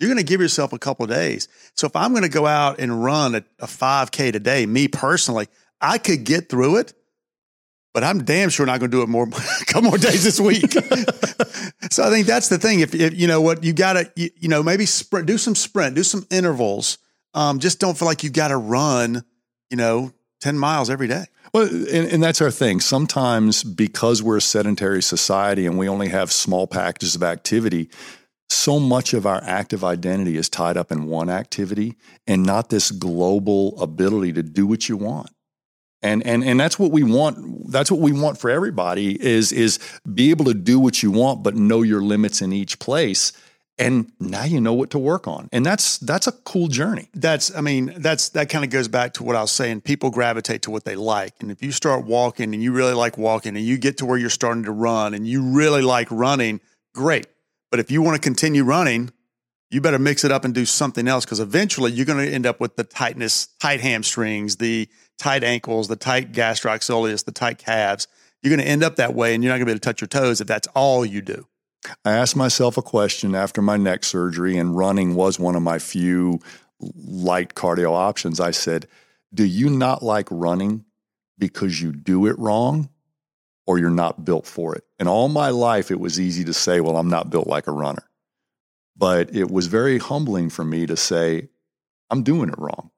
[0.00, 1.46] You're going to give yourself a couple of days.
[1.74, 5.48] So if I'm going to go out and run a, a 5K today, me personally,
[5.78, 6.94] I could get through it,
[7.92, 9.24] but I'm damn sure not going to do it more
[9.60, 10.72] a couple more days this week.
[11.90, 12.80] so I think that's the thing.
[12.80, 15.54] If, if you know what you got to, you, you know, maybe sprint, do some
[15.54, 16.96] sprint, do some intervals.
[17.34, 19.22] Um, just don't feel like you've got to run,
[19.68, 21.26] you know, 10 miles every day.
[21.54, 22.80] Well, and, and that's our thing.
[22.80, 27.88] Sometimes because we're a sedentary society and we only have small packages of activity,
[28.50, 31.94] so much of our active identity is tied up in one activity
[32.26, 35.30] and not this global ability to do what you want.
[36.02, 37.70] And, and and that's what we want.
[37.70, 39.78] That's what we want for everybody is is
[40.12, 43.32] be able to do what you want, but know your limits in each place.
[43.78, 45.48] And now you know what to work on.
[45.50, 47.08] And that's that's a cool journey.
[47.14, 49.80] That's, I mean, that's, that kind of goes back to what I was saying.
[49.80, 51.34] People gravitate to what they like.
[51.40, 54.18] And if you start walking and you really like walking and you get to where
[54.18, 56.60] you're starting to run and you really like running,
[56.94, 57.26] great.
[57.70, 59.10] But if you want to continue running,
[59.70, 62.44] you better mix it up and do something else because eventually you're going to end
[62.44, 64.86] up with the tightness, tight hamstrings, the
[65.18, 68.06] tight ankles, the tight gastrocnemius, the tight calves.
[68.42, 69.88] You're going to end up that way and you're not going to be able to
[69.88, 71.46] touch your toes if that's all you do.
[72.04, 75.78] I asked myself a question after my neck surgery, and running was one of my
[75.78, 76.40] few
[76.78, 78.40] light cardio options.
[78.40, 78.86] I said,
[79.34, 80.84] Do you not like running
[81.38, 82.88] because you do it wrong,
[83.66, 84.84] or you're not built for it.
[84.98, 87.72] And all my life, it was easy to say, well, I'm not built like a
[87.72, 88.04] runner.
[88.96, 91.48] But it was very humbling for me to say,
[92.10, 92.90] I'm doing it wrong.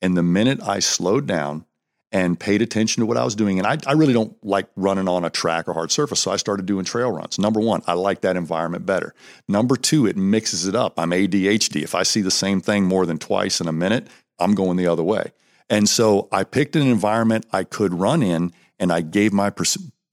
[0.00, 1.66] And the minute I slowed down
[2.12, 5.08] and paid attention to what I was doing, and I, I really don't like running
[5.08, 7.38] on a track or hard surface, so I started doing trail runs.
[7.38, 9.14] Number one, I like that environment better.
[9.46, 10.98] Number two, it mixes it up.
[10.98, 11.82] I'm ADHD.
[11.82, 14.88] If I see the same thing more than twice in a minute, I'm going the
[14.88, 15.32] other way.
[15.68, 19.50] And so I picked an environment I could run in, and I gave my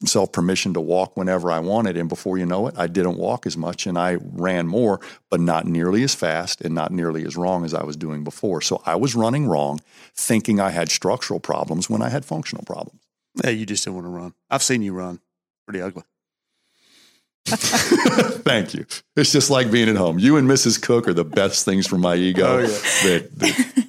[0.04, 1.96] self permission to walk whenever I wanted.
[1.96, 5.40] And before you know it, I didn't walk as much and I ran more, but
[5.40, 8.60] not nearly as fast and not nearly as wrong as I was doing before.
[8.60, 9.80] So I was running wrong,
[10.14, 13.00] thinking I had structural problems when I had functional problems.
[13.42, 14.34] Yeah, you just didn't want to run.
[14.50, 15.20] I've seen you run.
[15.66, 16.04] Pretty ugly.
[17.46, 18.84] Thank you.
[19.16, 20.18] It's just like being at home.
[20.18, 20.80] You and Mrs.
[20.80, 22.46] Cook are the best things for my ego.
[22.46, 22.66] Oh, yeah.
[22.66, 23.87] that, that,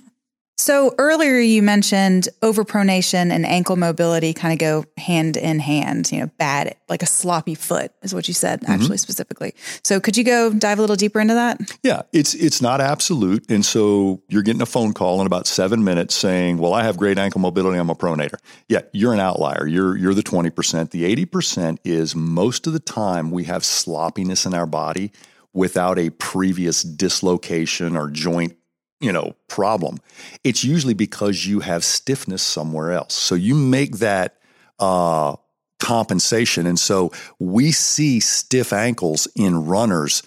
[0.59, 6.19] so earlier you mentioned overpronation and ankle mobility kind of go hand in hand, you
[6.19, 8.73] know, bad, like a sloppy foot is what you said mm-hmm.
[8.73, 9.55] actually specifically.
[9.85, 11.61] So could you go dive a little deeper into that?
[11.81, 13.49] Yeah, it's it's not absolute.
[13.49, 16.97] And so you're getting a phone call in about 7 minutes saying, "Well, I have
[16.97, 19.65] great ankle mobility, I'm a pronator." Yeah, you're an outlier.
[19.65, 20.91] You're you're the 20%.
[20.91, 25.13] The 80% is most of the time we have sloppiness in our body
[25.53, 28.58] without a previous dislocation or joint
[28.99, 29.99] you know, problem,
[30.43, 33.13] it's usually because you have stiffness somewhere else.
[33.13, 34.37] So you make that
[34.79, 35.35] uh,
[35.79, 40.23] compensation, and so we see stiff ankles in runners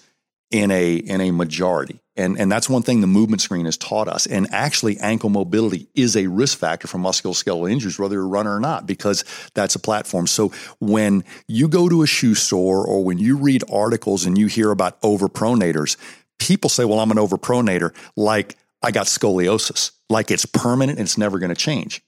[0.51, 1.99] in a in a majority.
[2.15, 4.27] And, and that's one thing the movement screen has taught us.
[4.27, 8.55] And actually, ankle mobility is a risk factor for musculoskeletal injuries, whether you're a runner
[8.55, 10.27] or not, because that's a platform.
[10.27, 14.45] So when you go to a shoe store or when you read articles and you
[14.45, 15.97] hear about overpronators,
[16.37, 17.95] people say, well, I'm an overpronator.
[18.15, 22.01] Like I got scoliosis, like it's permanent and it's never going to change.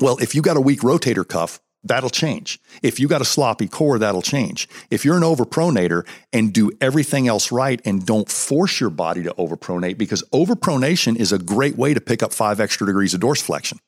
[0.00, 2.58] Well, if you got a weak rotator cuff, that'll change.
[2.82, 4.68] If you got a sloppy core, that'll change.
[4.90, 9.34] If you're an overpronator and do everything else right and don't force your body to
[9.34, 13.78] overpronate, because overpronation is a great way to pick up five extra degrees of dorsiflexion.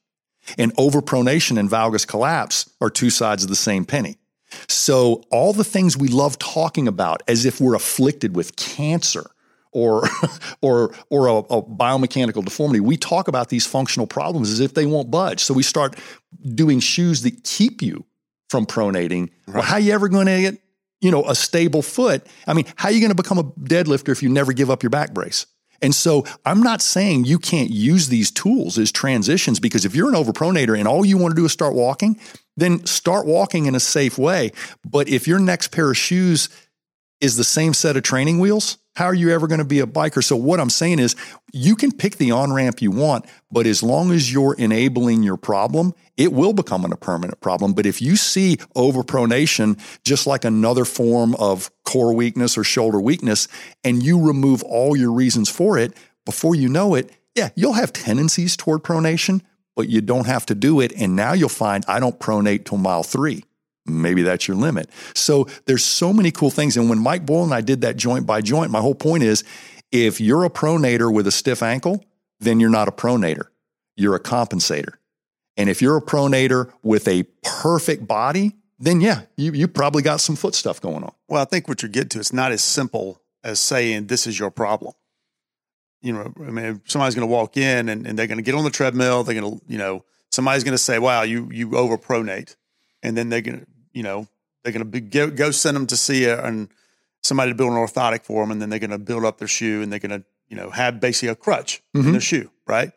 [0.57, 4.17] And overpronation and valgus collapse are two sides of the same penny.
[4.69, 9.31] So all the things we love talking about as if we're afflicted with cancer
[9.73, 10.09] or
[10.63, 12.81] or or a, a, biomechanical deformity.
[12.81, 15.43] We talk about these functional problems as if they won't budge.
[15.43, 15.97] So we start
[16.55, 18.05] doing shoes that keep you
[18.51, 19.31] from pronating.
[19.47, 19.55] Right.
[19.55, 20.59] Well, how are you ever going to get
[21.01, 22.27] you know a stable foot?
[22.47, 24.83] I mean, how are you going to become a deadlifter if you never give up
[24.83, 25.47] your back brace?
[25.81, 30.09] And so I'm not saying you can't use these tools as transitions because if you're
[30.09, 32.19] an overpronator and all you want to do is start walking,
[32.57, 34.51] then start walking in a safe way.
[34.85, 36.49] But if your next pair of shoes
[37.21, 39.87] is the same set of training wheels, how are you ever going to be a
[39.87, 40.25] biker?
[40.25, 41.15] So, what I'm saying is,
[41.53, 45.37] you can pick the on ramp you want, but as long as you're enabling your
[45.37, 47.75] problem, it will become a permanent problem.
[47.75, 53.47] But if you see overpronation just like another form of core weakness or shoulder weakness,
[53.85, 57.93] and you remove all your reasons for it, before you know it, yeah, you'll have
[57.93, 59.43] tendencies toward pronation,
[59.77, 60.93] but you don't have to do it.
[60.97, 63.45] And now you'll find I don't pronate till mile three
[63.89, 64.91] maybe that's your limit.
[65.15, 66.77] So there's so many cool things.
[66.77, 69.45] And when Mike Boyle and I did that joint by joint, my whole point is
[69.91, 72.05] if you're a pronator with a stiff ankle,
[72.41, 73.49] then you're not a pronator.
[73.97, 74.95] You're a compensator.
[75.57, 80.21] And if you're a pronator with a perfect body, then yeah, you, you probably got
[80.21, 81.13] some foot stuff going on.
[81.29, 84.39] Well, I think what you're getting to, it's not as simple as saying this is
[84.39, 84.93] your problem.
[86.01, 88.55] You know, I mean, somebody's going to walk in and, and they're going to get
[88.55, 89.25] on the treadmill.
[89.25, 92.55] They're going to, you know, somebody's going to say, wow, you, you overpronate.
[93.03, 93.67] And then they're going to,
[93.99, 94.29] you know,
[94.63, 96.69] they're going to go, go send them to see a, and
[97.25, 99.49] somebody to build an orthotic for them, and then they're going to build up their
[99.49, 102.07] shoe, and they're going to, you know, have basically a crutch mm-hmm.
[102.07, 102.93] in their shoe, right?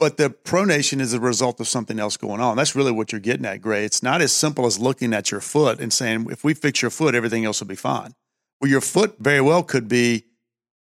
[0.00, 2.56] But the pronation is a result of something else going on.
[2.56, 3.84] That's really what you're getting at, Gray.
[3.84, 6.90] It's not as simple as looking at your foot and saying, if we fix your
[6.90, 8.14] foot, everything else will be fine.
[8.60, 10.24] Well, your foot very well could be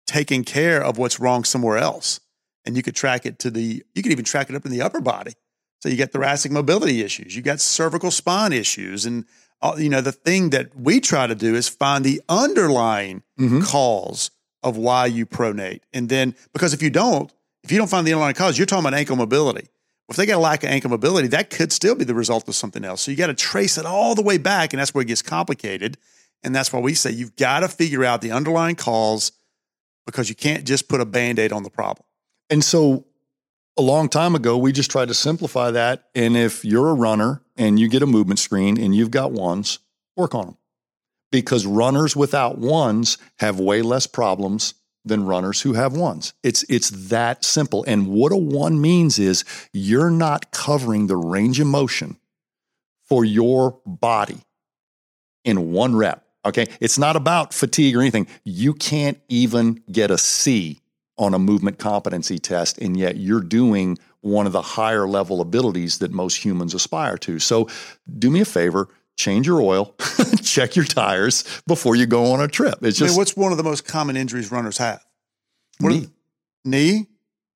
[0.06, 2.20] taking care of what's wrong somewhere else.
[2.66, 4.82] And you could track it to the, you could even track it up in the
[4.82, 5.32] upper body.
[5.86, 9.24] So you get thoracic mobility issues, you got cervical spine issues, and
[9.78, 13.60] you know the thing that we try to do is find the underlying mm-hmm.
[13.60, 14.32] cause
[14.64, 18.12] of why you pronate, and then because if you don't, if you don't find the
[18.12, 19.68] underlying cause, you're talking about ankle mobility.
[20.08, 22.56] If they got a lack of ankle mobility, that could still be the result of
[22.56, 23.02] something else.
[23.02, 25.22] So you got to trace it all the way back, and that's where it gets
[25.22, 25.98] complicated.
[26.42, 29.30] And that's why we say you've got to figure out the underlying cause
[30.04, 32.04] because you can't just put a band aid on the problem.
[32.50, 33.04] And so
[33.76, 36.04] a long time ago, we just tried to simplify that.
[36.14, 39.78] And if you're a runner and you get a movement screen and you've got ones,
[40.16, 40.56] work on them.
[41.30, 46.34] Because runners without ones have way less problems than runners who have ones.
[46.42, 47.84] It's it's that simple.
[47.86, 52.18] And what a one means is you're not covering the range of motion
[53.04, 54.40] for your body
[55.44, 56.24] in one rep.
[56.44, 56.66] Okay.
[56.80, 58.26] It's not about fatigue or anything.
[58.44, 60.80] You can't even get a C
[61.18, 65.98] on a movement competency test, and yet you're doing one of the higher level abilities
[65.98, 67.38] that most humans aspire to.
[67.38, 67.68] So
[68.18, 69.94] do me a favor, change your oil,
[70.42, 72.78] check your tires before you go on a trip.
[72.82, 75.04] It's just I mean, what's one of the most common injuries runners have?
[75.78, 76.08] What knee.
[76.64, 77.06] knee,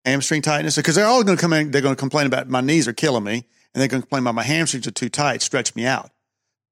[0.05, 1.71] hamstring tightness, because they're all going to come in.
[1.71, 3.45] They're going to complain about my knees are killing me,
[3.75, 6.11] and they're going to complain about my hamstrings are too tight, stretch me out.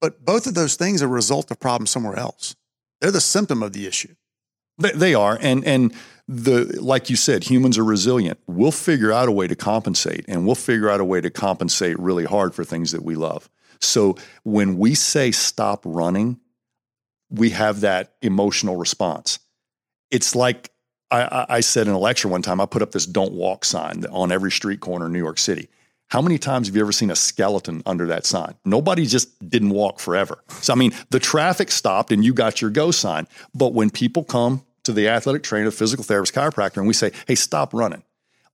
[0.01, 2.55] But both of those things are a result of problems somewhere else.
[3.01, 4.15] They're the symptom of the issue.
[4.79, 5.93] They, they are, and and
[6.29, 8.39] the like you said, humans are resilient.
[8.47, 11.99] We'll figure out a way to compensate, and we'll figure out a way to compensate
[11.99, 13.49] really hard for things that we love.
[13.81, 16.39] So when we say stop running,
[17.31, 19.39] we have that emotional response.
[20.11, 20.71] It's like
[21.11, 22.61] I, I said in a lecture one time.
[22.61, 25.69] I put up this "Don't walk" sign on every street corner in New York City.
[26.09, 28.55] How many times have you ever seen a skeleton under that sign?
[28.65, 30.43] Nobody just didn't walk forever.
[30.49, 33.29] So, I mean, the traffic stopped and you got your go sign.
[33.55, 37.13] But when people come to the athletic trainer, the physical therapist, chiropractor, and we say,
[37.27, 38.03] hey, stop running,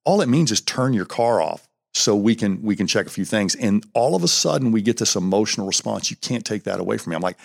[0.05, 3.11] all it means is turn your car off so we can we can check a
[3.11, 3.55] few things.
[3.55, 6.11] And all of a sudden we get this emotional response.
[6.11, 7.17] You can't take that away from me.
[7.17, 7.39] I'm like,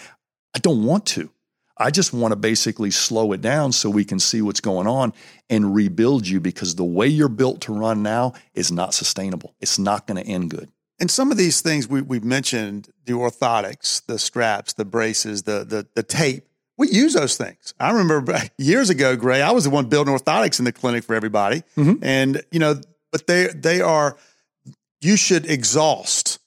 [0.55, 1.29] I don't want to.
[1.77, 5.13] I just want to basically slow it down so we can see what's going on
[5.49, 9.55] and rebuild you because the way you're built to run now is not sustainable.
[9.61, 10.69] It's not going to end good.
[10.99, 15.63] And some of these things we, we've mentioned the orthotics, the straps, the braces, the,
[15.63, 16.48] the, the tape.
[16.79, 17.73] We use those things.
[17.77, 21.13] I remember years ago, Gray, I was the one building orthotics in the clinic for
[21.13, 21.63] everybody.
[21.77, 22.01] Mm-hmm.
[22.01, 24.17] And, you know, but they, they are,
[25.01, 26.39] you should exhaust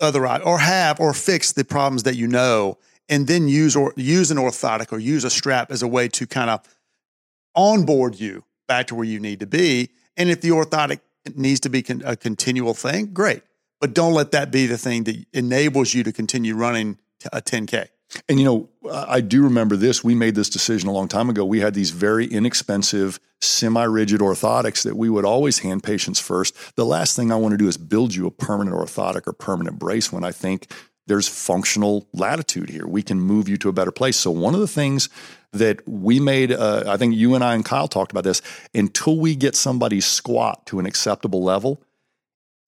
[0.00, 2.76] other or have or fix the problems that you know
[3.08, 6.26] and then use or use an orthotic or use a strap as a way to
[6.26, 6.60] kind of
[7.54, 9.90] onboard you back to where you need to be.
[10.16, 10.98] And if the orthotic
[11.36, 13.42] needs to be a continual thing, great.
[13.80, 16.98] But don't let that be the thing that enables you to continue running
[17.32, 17.88] a 10K.
[18.28, 20.04] And you know, I do remember this.
[20.04, 21.44] We made this decision a long time ago.
[21.44, 26.54] We had these very inexpensive, semi rigid orthotics that we would always hand patients first.
[26.76, 29.78] The last thing I want to do is build you a permanent orthotic or permanent
[29.78, 30.70] brace when I think
[31.06, 32.86] there's functional latitude here.
[32.86, 34.16] We can move you to a better place.
[34.16, 35.08] So, one of the things
[35.52, 38.42] that we made, uh, I think you and I and Kyle talked about this,
[38.74, 41.82] until we get somebody's squat to an acceptable level,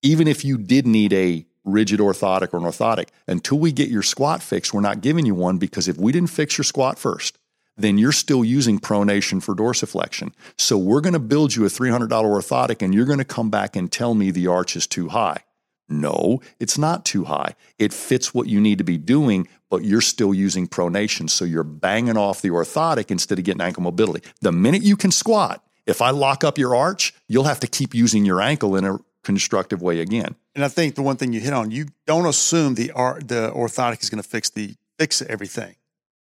[0.03, 4.03] even if you did need a rigid orthotic or an orthotic, until we get your
[4.03, 7.39] squat fixed, we're not giving you one because if we didn't fix your squat first,
[7.77, 10.33] then you're still using pronation for dorsiflexion.
[10.57, 13.77] So we're going to build you a $300 orthotic and you're going to come back
[13.77, 15.45] and tell me the arch is too high.
[15.89, 17.55] No, it's not too high.
[17.79, 21.31] It fits what you need to be doing, but you're still using pronation.
[21.31, 24.29] So you're banging off the orthotic instead of getting ankle mobility.
[24.41, 27.95] The minute you can squat, if I lock up your arch, you'll have to keep
[27.95, 30.35] using your ankle in a constructive way again.
[30.55, 33.53] And I think the one thing you hit on, you don't assume the art the
[33.55, 35.75] orthotic is going to fix the fix everything.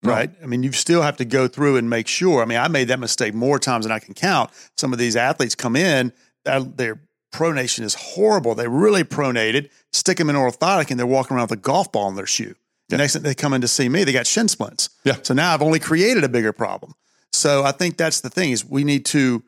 [0.03, 0.29] Right.
[0.39, 0.43] No.
[0.43, 2.41] I mean, you still have to go through and make sure.
[2.41, 4.49] I mean, I made that mistake more times than I can count.
[4.75, 6.11] Some of these athletes come in,
[6.43, 6.99] they're
[7.33, 8.55] pronation is horrible.
[8.55, 12.07] They really pronated, stick them in orthotic, and they're walking around with a golf ball
[12.09, 12.55] in their shoe.
[12.89, 14.89] The next thing they come in to see me, they got shin splints.
[15.03, 15.15] Yeah.
[15.23, 16.93] So now I've only created a bigger problem.
[17.31, 19.43] So I think that's the thing is we need to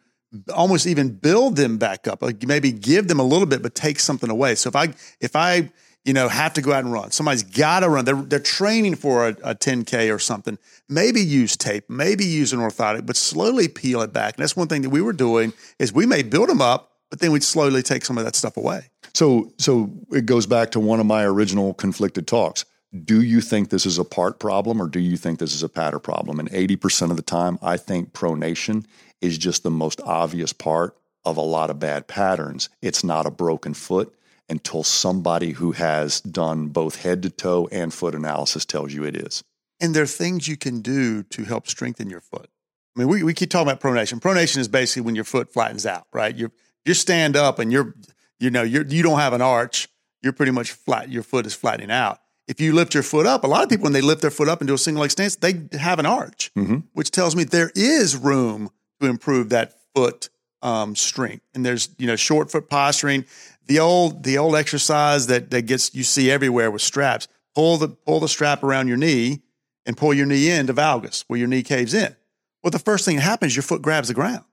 [0.54, 2.21] almost even build them back up.
[2.21, 4.56] Like maybe give them a little bit, but take something away.
[4.56, 5.71] So if I if I
[6.04, 8.06] you know have to go out and run, somebody's got to run.
[8.06, 10.58] They're they're training for a, a 10k or something.
[10.89, 14.36] Maybe use tape, maybe use an orthotic, but slowly peel it back.
[14.36, 17.19] And that's one thing that we were doing is we may build them up but
[17.19, 18.89] then we'd slowly take some of that stuff away.
[19.13, 22.65] So, so it goes back to one of my original conflicted talks.
[23.04, 25.70] Do you think this is a part problem or do you think this is a
[25.70, 26.40] pattern problem?
[26.40, 28.86] And 80% of the time, I think pronation
[29.22, 32.70] is just the most obvious part of a lot of bad patterns.
[32.82, 34.16] It's not a broken foot
[34.48, 39.16] until somebody who has done both head to toe and foot analysis tells you it
[39.16, 39.44] is.
[39.82, 42.50] And there are things you can do to help strengthen your foot.
[42.96, 44.22] I mean, we, we keep talking about pronation.
[44.22, 46.36] Pronation is basically when your foot flattens out, right?
[46.36, 46.52] You're
[46.86, 47.96] you stand up and you're,
[48.40, 49.90] you know, you're, you don't have an arch.
[50.22, 51.10] You're pretty much flat.
[51.10, 52.20] Your foot is flattening out.
[52.48, 54.48] If you lift your foot up, a lot of people, when they lift their foot
[54.48, 56.80] up and do a single leg stance, they have an arch, mm-hmm.
[56.94, 58.70] which tells me there is room
[59.02, 60.30] to improve that foot
[60.62, 61.44] um, strength.
[61.54, 63.26] And there's, you know, short foot posturing,
[63.66, 67.90] the old, the old exercise that, that gets, you see everywhere with straps, pull the,
[67.90, 69.42] pull the strap around your knee
[69.86, 72.16] and pull your knee into valgus where your knee caves in.
[72.64, 74.43] Well, the first thing that happens, your foot grabs the ground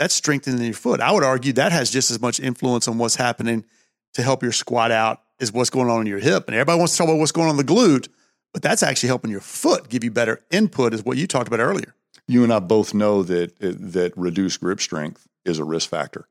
[0.00, 0.98] that's strengthening your foot.
[0.98, 3.66] I would argue that has just as much influence on what's happening
[4.14, 6.46] to help your squat out as what's going on in your hip.
[6.46, 8.08] And everybody wants to talk about what's going on in the glute,
[8.52, 11.60] but that's actually helping your foot give you better input, is what you talked about
[11.60, 11.94] earlier.
[12.28, 16.28] You and I both know that that reduced grip strength is a risk factor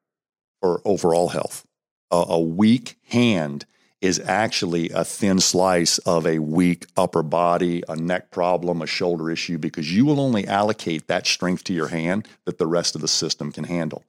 [0.61, 1.65] for overall health.
[2.11, 3.65] A, a weak hand
[4.01, 9.29] is actually a thin slice of a weak upper body, a neck problem, a shoulder
[9.29, 13.01] issue, because you will only allocate that strength to your hand that the rest of
[13.01, 14.05] the system can handle.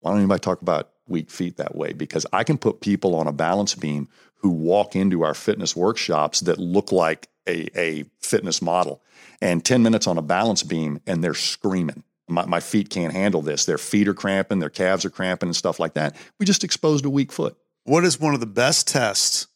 [0.00, 1.92] Why don't anybody talk about weak feet that way?
[1.92, 6.40] Because I can put people on a balance beam who walk into our fitness workshops
[6.40, 9.02] that look like a, a fitness model
[9.40, 12.04] and 10 minutes on a balance beam and they're screaming.
[12.28, 13.64] My, my feet can't handle this.
[13.64, 16.14] Their feet are cramping, their calves are cramping, and stuff like that.
[16.38, 17.56] We just exposed a weak foot.
[17.84, 19.46] What is one of the best tests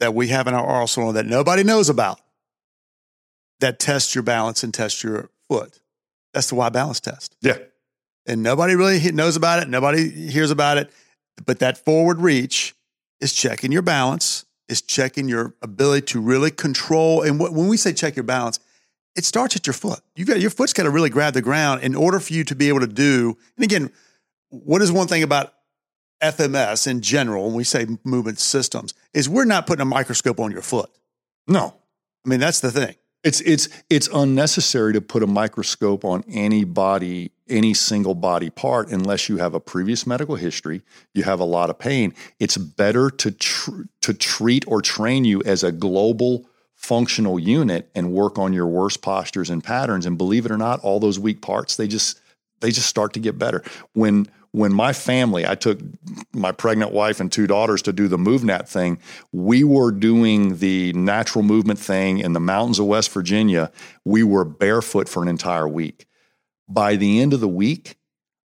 [0.00, 2.20] that we have in our arsenal that nobody knows about
[3.60, 5.80] that tests your balance and tests your foot?
[6.34, 7.36] That's the Y balance test.
[7.40, 7.58] Yeah.
[8.28, 9.68] And nobody really knows about it.
[9.68, 10.90] Nobody hears about it.
[11.44, 12.74] But that forward reach
[13.20, 17.22] is checking your balance, is checking your ability to really control.
[17.22, 18.60] And when we say check your balance,
[19.16, 20.00] it starts at your foot.
[20.14, 22.54] You've got your foot's got to really grab the ground in order for you to
[22.54, 23.36] be able to do.
[23.56, 23.90] And again,
[24.50, 25.54] what is one thing about
[26.22, 30.50] FMS in general, when we say movement systems, is we're not putting a microscope on
[30.52, 30.90] your foot.
[31.46, 31.74] No.
[32.26, 32.94] I mean, that's the thing.
[33.24, 38.90] It's it's it's unnecessary to put a microscope on any body, any single body part,
[38.90, 40.82] unless you have a previous medical history,
[41.14, 42.14] you have a lot of pain.
[42.38, 48.12] It's better to tr- to treat or train you as a global functional unit and
[48.12, 50.06] work on your worst postures and patterns.
[50.06, 52.20] And believe it or not, all those weak parts they just
[52.60, 53.64] they just start to get better.
[53.94, 55.80] When when my family, I took
[56.32, 58.98] my pregnant wife and two daughters to do the MovNat thing,
[59.32, 63.70] we were doing the natural movement thing in the mountains of West Virginia.
[64.04, 66.06] We were barefoot for an entire week.
[66.68, 67.96] By the end of the week,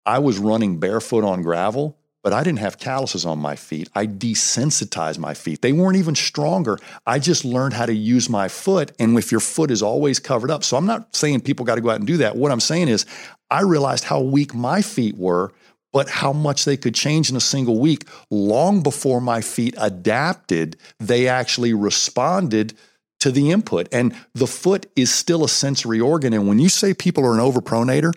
[0.06, 3.90] I was running barefoot on gravel, but I didn't have calluses on my feet.
[3.96, 5.62] I desensitized my feet.
[5.62, 6.78] They weren't even stronger.
[7.06, 8.92] I just learned how to use my foot.
[9.00, 11.82] And if your foot is always covered up, so I'm not saying people got to
[11.82, 12.36] go out and do that.
[12.36, 13.06] What I'm saying is,
[13.50, 15.52] I realized how weak my feet were
[15.92, 18.08] but how much they could change in a single week.
[18.30, 22.74] Long before my feet adapted, they actually responded
[23.20, 23.88] to the input.
[23.92, 26.34] And the foot is still a sensory organ.
[26.34, 28.14] And when you say people are an overpronator,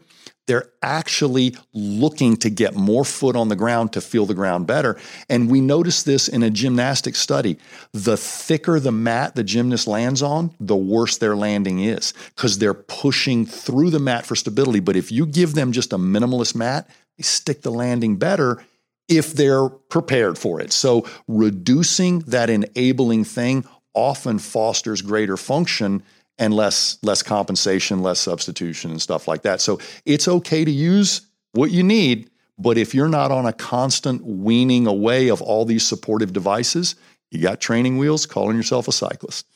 [0.47, 4.99] they're actually looking to get more foot on the ground to feel the ground better.
[5.31, 7.59] And we noticed this in a gymnastic study.
[7.93, 12.75] The thicker the mat the gymnast lands on, the worse their landing is because they're
[12.75, 14.81] pushing through the mat for stability.
[14.81, 16.89] But if you give them just a minimalist mat,
[17.22, 18.62] stick the landing better
[19.08, 20.72] if they're prepared for it.
[20.72, 26.02] So reducing that enabling thing often fosters greater function
[26.38, 29.60] and less less compensation, less substitution and stuff like that.
[29.60, 34.24] So it's okay to use what you need, but if you're not on a constant
[34.24, 36.96] weaning away of all these supportive devices,
[37.30, 39.46] you got training wheels calling yourself a cyclist.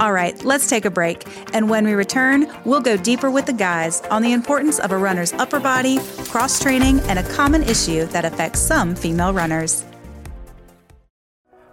[0.00, 1.24] All right, let's take a break.
[1.54, 4.98] And when we return, we'll go deeper with the guys on the importance of a
[4.98, 9.84] runner's upper body, cross training, and a common issue that affects some female runners.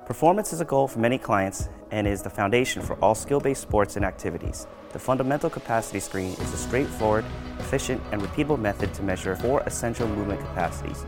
[0.05, 3.63] Performance is a goal for many clients and is the foundation for all skill based
[3.63, 4.67] sports and activities.
[4.93, 7.25] The fundamental capacity screen is a straightforward,
[7.57, 11.05] efficient, and repeatable method to measure four essential movement capacities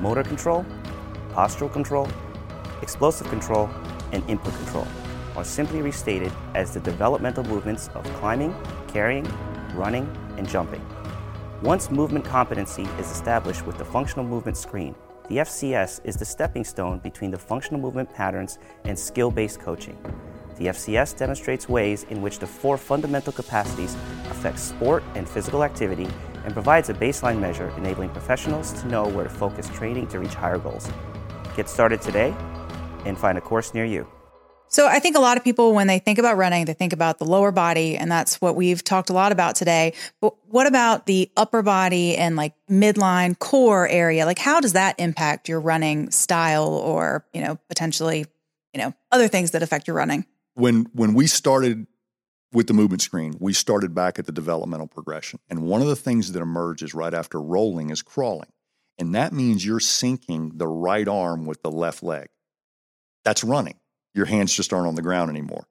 [0.00, 0.66] motor control,
[1.30, 2.08] postural control,
[2.82, 3.70] explosive control,
[4.12, 4.86] and input control
[5.36, 8.54] are simply restated as the developmental movements of climbing,
[8.88, 9.26] carrying,
[9.74, 10.84] running, and jumping.
[11.62, 14.94] Once movement competency is established with the functional movement screen,
[15.28, 19.98] the FCS is the stepping stone between the functional movement patterns and skill based coaching.
[20.56, 23.94] The FCS demonstrates ways in which the four fundamental capacities
[24.30, 26.08] affect sport and physical activity
[26.44, 30.34] and provides a baseline measure enabling professionals to know where to focus training to reach
[30.34, 30.88] higher goals.
[31.56, 32.34] Get started today
[33.04, 34.06] and find a course near you.
[34.76, 37.16] So I think a lot of people, when they think about running, they think about
[37.16, 39.94] the lower body, and that's what we've talked a lot about today.
[40.20, 44.26] But what about the upper body and like midline core area?
[44.26, 48.26] Like, how does that impact your running style, or you know, potentially,
[48.74, 50.26] you know, other things that affect your running?
[50.52, 51.86] When when we started
[52.52, 55.96] with the movement screen, we started back at the developmental progression, and one of the
[55.96, 58.52] things that emerges right after rolling is crawling,
[58.98, 62.28] and that means you're syncing the right arm with the left leg.
[63.24, 63.78] That's running
[64.16, 65.68] your hands just aren't on the ground anymore.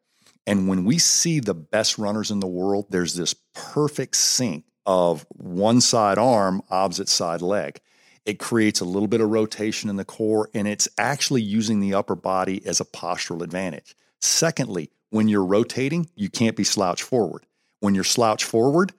[0.47, 5.25] And when we see the best runners in the world, there's this perfect sync of
[5.29, 7.79] one side arm, opposite side leg.
[8.25, 11.93] It creates a little bit of rotation in the core, and it's actually using the
[11.93, 13.95] upper body as a postural advantage.
[14.21, 17.45] Secondly, when you're rotating, you can't be slouched forward.
[17.79, 18.93] When you're slouched forward,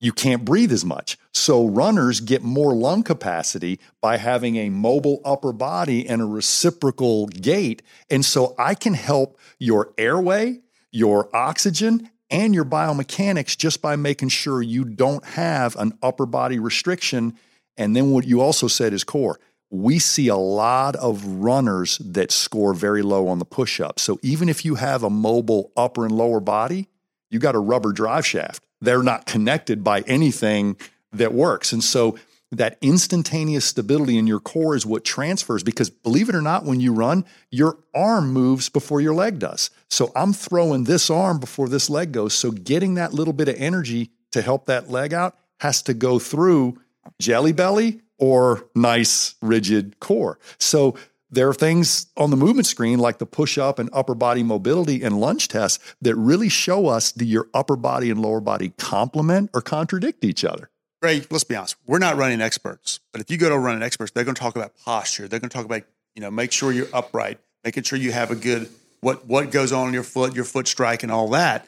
[0.00, 1.18] you can't breathe as much.
[1.38, 7.28] So runners get more lung capacity by having a mobile upper body and a reciprocal
[7.28, 7.80] gait.
[8.10, 10.60] And so I can help your airway,
[10.90, 16.58] your oxygen, and your biomechanics just by making sure you don't have an upper body
[16.58, 17.38] restriction.
[17.76, 19.38] And then what you also said is core.
[19.70, 24.00] we see a lot of runners that score very low on the push up.
[24.00, 26.88] So even if you have a mobile upper and lower body,
[27.30, 28.64] you got a rubber drive shaft.
[28.80, 30.76] They're not connected by anything
[31.18, 31.72] that works.
[31.72, 32.18] And so
[32.50, 36.80] that instantaneous stability in your core is what transfers because believe it or not, when
[36.80, 39.70] you run, your arm moves before your leg does.
[39.90, 42.34] So I'm throwing this arm before this leg goes.
[42.34, 46.18] So getting that little bit of energy to help that leg out has to go
[46.18, 46.80] through
[47.20, 50.38] jelly belly or nice rigid core.
[50.58, 50.96] So
[51.30, 55.02] there are things on the movement screen like the push up and upper body mobility
[55.02, 59.50] and lunge tests that really show us do your upper body and lower body complement
[59.52, 60.70] or contradict each other.
[61.00, 61.76] Gray, let's be honest.
[61.86, 64.56] We're not running experts, but if you go to running experts, they're going to talk
[64.56, 65.28] about posture.
[65.28, 65.82] They're going to talk about,
[66.14, 68.68] you know, make sure you're upright, making sure you have a good
[69.00, 71.66] what what goes on in your foot, your foot strike, and all that.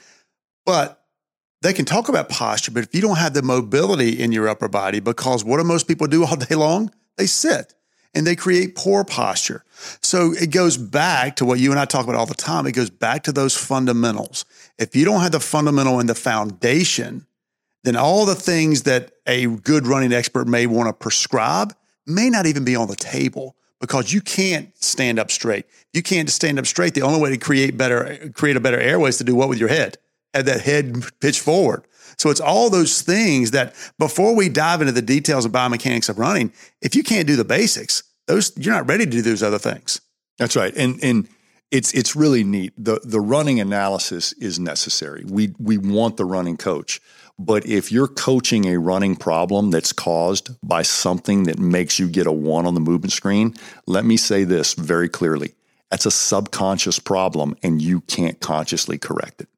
[0.67, 1.05] But
[1.63, 4.69] they can talk about posture, but if you don't have the mobility in your upper
[4.69, 6.91] body, because what do most people do all day long?
[7.17, 7.75] They sit
[8.15, 9.65] and they create poor posture.
[10.03, 12.67] So it goes back to what you and I talk about all the time.
[12.67, 14.45] It goes back to those fundamentals.
[14.79, 17.27] If you don't have the fundamental and the foundation,
[17.85, 21.75] then all the things that a good running expert may want to prescribe
[22.07, 25.65] may not even be on the table because you can't stand up straight.
[25.93, 26.95] You can't stand up straight.
[26.95, 29.59] The only way to create better, create a better airway is to do what with
[29.59, 29.97] your head?
[30.35, 31.85] Have that head pitch forward.
[32.19, 36.19] So it's all those things that before we dive into the details of biomechanics of
[36.19, 36.53] running,
[36.83, 40.01] if you can't do the basics, those you're not ready to do those other things.
[40.39, 40.75] That's right.
[40.77, 41.29] And and
[41.71, 42.73] it's it's really neat.
[42.77, 45.25] The the running analysis is necessary.
[45.27, 47.01] We we want the running coach.
[47.43, 52.27] But if you're coaching a running problem that's caused by something that makes you get
[52.27, 53.55] a one on the movement screen,
[53.87, 55.55] let me say this very clearly.
[55.91, 59.49] That's a subconscious problem and you can't consciously correct it.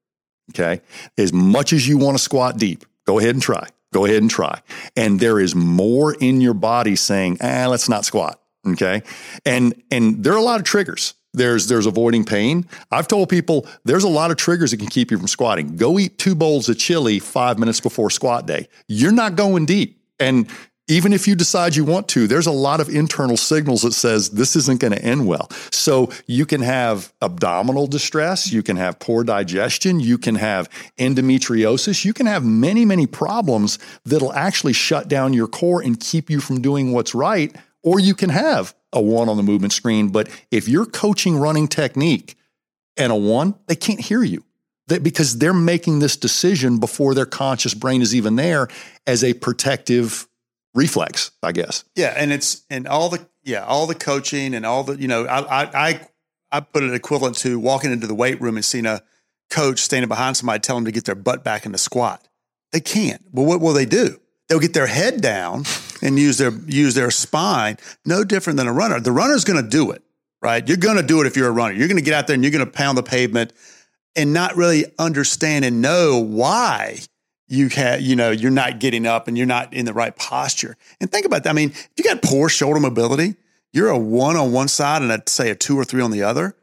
[0.50, 0.80] Okay.
[1.18, 3.68] As much as you want to squat deep, go ahead and try.
[3.92, 4.62] Go ahead and try.
[4.96, 8.40] And there is more in your body saying, ah, let's not squat.
[8.64, 9.02] Okay.
[9.44, 11.14] And, and there are a lot of triggers.
[11.34, 12.66] There's there's avoiding pain.
[12.90, 15.76] I've told people there's a lot of triggers that can keep you from squatting.
[15.76, 18.68] Go eat two bowls of chili five minutes before squat day.
[18.86, 19.98] You're not going deep.
[20.20, 20.48] And
[20.88, 24.30] even if you decide you want to, there's a lot of internal signals that says
[24.30, 25.48] this isn't going to end well.
[25.70, 30.68] So you can have abdominal distress, you can have poor digestion, you can have
[30.98, 36.28] endometriosis, you can have many, many problems that'll actually shut down your core and keep
[36.28, 37.54] you from doing what's right.
[37.82, 40.08] Or you can have a one on the movement screen.
[40.08, 42.36] But if you're coaching running technique
[42.96, 44.44] and a one, they can't hear you
[44.86, 48.68] because they're making this decision before their conscious brain is even there
[49.06, 50.26] as a protective
[50.74, 51.84] reflex, I guess.
[51.94, 55.24] Yeah, and it's and all the yeah all the coaching and all the you know
[55.26, 55.40] I
[55.88, 56.00] I
[56.50, 59.02] I, put it equivalent to walking into the weight room and seeing a
[59.50, 62.26] coach standing behind somebody tell them to get their butt back in the squat.
[62.72, 63.22] They can't.
[63.32, 64.18] Well, what will they do?
[64.52, 65.64] They'll get their head down
[66.02, 67.78] and use their use their spine.
[68.04, 69.00] No different than a runner.
[69.00, 70.02] The runner's going to do it,
[70.42, 70.68] right?
[70.68, 71.72] You're going to do it if you're a runner.
[71.72, 73.54] You're going to get out there and you're going to pound the pavement
[74.14, 76.98] and not really understand and know why
[77.48, 80.76] you can you know you're not getting up and you're not in the right posture.
[81.00, 81.48] And think about that.
[81.48, 83.36] I mean, if you got poor shoulder mobility,
[83.72, 86.24] you're a one on one side and a, say a two or three on the
[86.24, 86.54] other.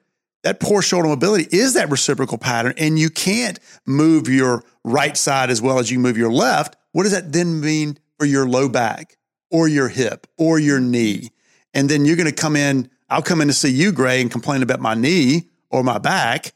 [0.44, 5.50] That poor shoulder mobility is that reciprocal pattern, and you can't move your right side
[5.50, 6.76] as well as you move your left.
[6.92, 9.18] What does that then mean for your low back
[9.52, 11.30] or your hip or your knee?
[11.74, 12.90] And then you're going to come in.
[13.10, 16.54] I'll come in to see you, Gray, and complain about my knee or my back.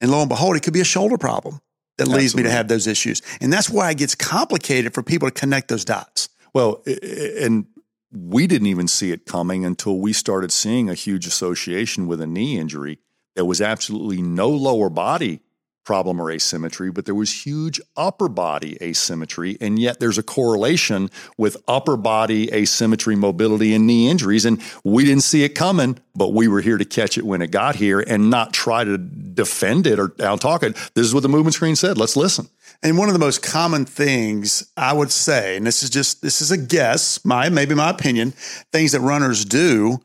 [0.00, 1.60] And lo and behold, it could be a shoulder problem
[1.98, 2.22] that Absolutely.
[2.22, 3.22] leads me to have those issues.
[3.40, 6.28] And that's why it gets complicated for people to connect those dots.
[6.54, 7.66] Well, and
[8.12, 12.26] we didn't even see it coming until we started seeing a huge association with a
[12.26, 12.98] knee injury.
[13.34, 15.40] that was absolutely no lower body
[15.84, 19.56] problem or asymmetry, but there was huge upper body asymmetry.
[19.60, 24.44] And yet there's a correlation with upper body asymmetry, mobility, and knee injuries.
[24.44, 27.50] And we didn't see it coming, but we were here to catch it when it
[27.50, 30.76] got here and not try to defend it or out talk it.
[30.94, 31.98] This is what the movement screen said.
[31.98, 32.48] Let's listen.
[32.82, 36.40] And one of the most common things I would say, and this is just this
[36.40, 38.32] is a guess, my maybe my opinion,
[38.72, 40.00] things that runners do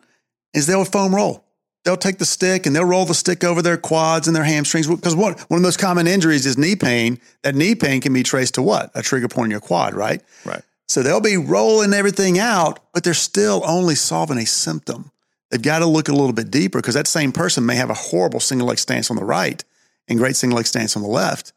[0.53, 1.46] is they'll foam roll
[1.87, 4.87] they'll take the stick and they'll roll the stick over their quads and their hamstrings
[4.87, 7.17] because one, one of the most common injuries is knee pain.
[7.43, 8.91] That knee pain can be traced to what?
[8.93, 10.21] A trigger point in your quad, right?
[10.43, 10.61] Right.
[10.89, 15.11] So they'll be rolling everything out, but they're still only solving a symptom.
[15.49, 17.93] They've got to look a little bit deeper because that same person may have a
[17.93, 19.63] horrible single leg stance on the right
[20.09, 21.53] and great single leg stance on the left.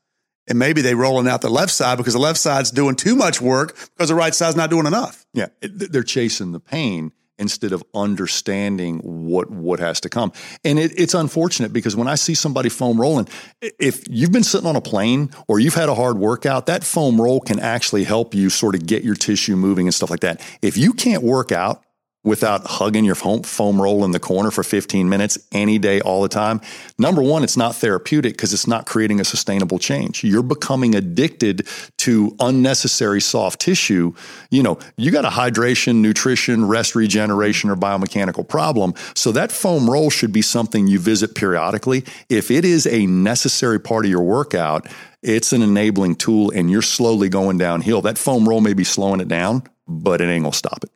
[0.47, 3.41] And maybe they're rolling out the left side because the left side's doing too much
[3.41, 5.27] work because the right side's not doing enough.
[5.33, 7.11] Yeah, they're chasing the pain
[7.41, 10.33] instead of understanding what what has to come.
[10.65, 13.29] And it, it's unfortunate because when I see somebody foam rolling,
[13.61, 17.21] if you've been sitting on a plane or you've had a hard workout, that foam
[17.21, 20.41] roll can actually help you sort of get your tissue moving and stuff like that.
[20.63, 21.83] If you can't work out
[22.23, 26.23] without hugging your foam, foam roll in the corner for 15 minutes any day, all
[26.23, 26.61] the time.
[26.99, 30.23] Number one, it's not therapeutic because it's not creating a sustainable change.
[30.23, 31.67] You're becoming addicted
[31.99, 34.13] to unnecessary soft tissue.
[34.51, 38.95] You know, you got a hydration, nutrition, rest regeneration, or biomechanical problem.
[39.15, 42.05] So that foam roll should be something you visit periodically.
[42.29, 44.87] If it is a necessary part of your workout,
[45.23, 48.03] it's an enabling tool and you're slowly going downhill.
[48.03, 50.91] That foam roll may be slowing it down, but it ain't gonna stop it.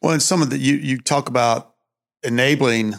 [0.00, 1.74] Well, and some of the you you talk about
[2.22, 2.94] enabling,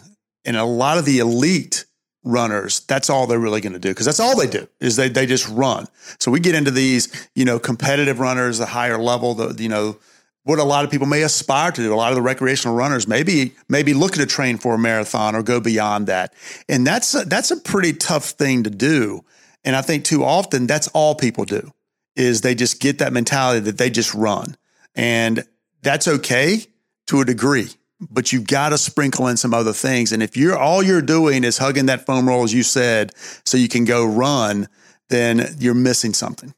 [0.46, 1.86] and a lot of the elite
[2.24, 5.10] runners, that's all they're really going to do because that's all they do is they
[5.10, 5.88] they just run.
[6.20, 9.98] So we get into these, you know, competitive runners, the higher level, the you know
[10.44, 11.94] what a lot of people may aspire to do.
[11.94, 15.44] A lot of the recreational runners maybe maybe looking to train for a marathon or
[15.44, 16.34] go beyond that,
[16.68, 19.24] and that's a, that's a pretty tough thing to do.
[19.64, 21.72] And I think too often that's all people do
[22.16, 24.58] is they just get that mentality that they just run,
[24.96, 25.46] and
[25.82, 26.66] that's okay
[27.10, 30.12] to a degree, but you've got to sprinkle in some other things.
[30.12, 33.12] And if you're all you're doing is hugging that foam roll, as you said,
[33.46, 34.68] so you can go run,
[35.10, 36.54] then you're missing something.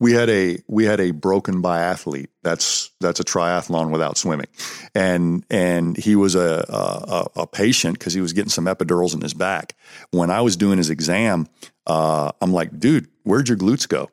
[0.00, 2.28] We had a we had a broken biathlete.
[2.42, 4.48] That's that's a triathlon without swimming,
[4.94, 9.22] and and he was a a, a patient because he was getting some epidurals in
[9.22, 9.74] his back.
[10.10, 11.46] When I was doing his exam,
[11.86, 14.10] uh, I'm like, dude, where'd your glutes go?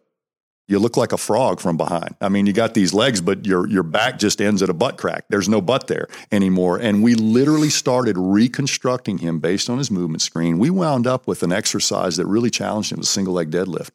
[0.72, 2.16] You look like a frog from behind.
[2.22, 4.98] I mean, you got these legs, but your your back just ends at a butt
[4.98, 5.26] crack.
[5.28, 6.78] There's no butt there anymore.
[6.78, 10.60] And we literally started reconstructing him based on his movement screen.
[10.60, 13.92] We wound up with an exercise that really challenged him, a single leg deadlift.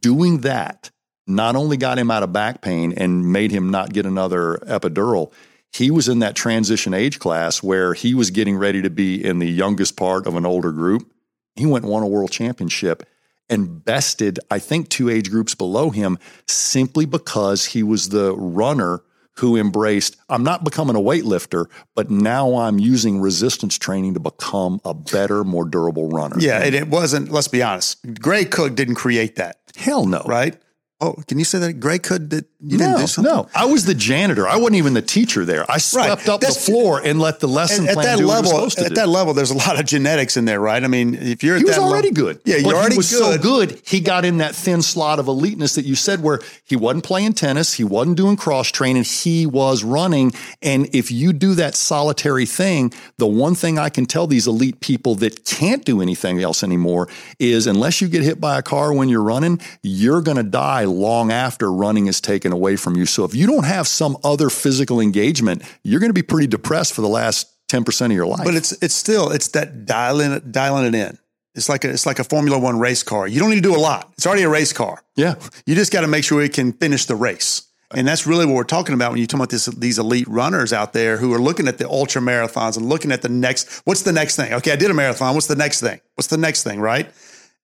[0.00, 0.90] Doing that
[1.26, 5.32] not only got him out of back pain and made him not get another epidural,
[5.72, 9.38] he was in that transition age class where he was getting ready to be in
[9.38, 11.10] the youngest part of an older group.
[11.54, 13.02] He went and won a world championship
[13.48, 19.02] and bested, I think, two age groups below him simply because he was the runner
[19.38, 24.80] who embraced, I'm not becoming a weightlifter, but now I'm using resistance training to become
[24.84, 26.36] a better, more durable runner.
[26.38, 29.58] Yeah, and it wasn't, let's be honest, Gray Cook didn't create that.
[29.76, 30.22] Hell no.
[30.26, 30.56] Right?
[30.98, 33.30] Oh, can you say that Gray could that you no, didn't do something?
[33.30, 34.48] No, I was the janitor.
[34.48, 35.70] I wasn't even the teacher there.
[35.70, 36.28] I swept right.
[36.30, 38.64] up That's, the floor and let the lesson at, plan at that level.
[38.64, 38.88] at do.
[38.94, 40.82] that level, there's a lot of genetics in there, right?
[40.82, 42.40] I mean, if you're at he was already level, good.
[42.46, 43.18] Yeah, you're but already he was good.
[43.18, 43.78] so good.
[43.84, 47.34] He got in that thin slot of eliteness that you said, where he wasn't playing
[47.34, 50.32] tennis, he wasn't doing cross training, he was running.
[50.62, 54.80] And if you do that solitary thing, the one thing I can tell these elite
[54.80, 58.94] people that can't do anything else anymore is, unless you get hit by a car
[58.94, 63.06] when you're running, you're going to die long after running is taken away from you.
[63.06, 66.94] So if you don't have some other physical engagement, you're going to be pretty depressed
[66.94, 68.44] for the last 10% of your life.
[68.44, 71.18] But it's it's still it's that dialing it dialing it in.
[71.54, 73.26] It's like a, it's like a Formula One race car.
[73.26, 74.10] You don't need to do a lot.
[74.12, 75.02] It's already a race car.
[75.16, 75.36] Yeah.
[75.64, 77.62] You just got to make sure it can finish the race.
[77.94, 80.72] And that's really what we're talking about when you talk about this, these elite runners
[80.72, 84.02] out there who are looking at the ultra marathons and looking at the next, what's
[84.02, 84.52] the next thing?
[84.54, 85.34] Okay, I did a marathon.
[85.34, 86.00] What's the next thing?
[86.14, 87.10] What's the next thing, right?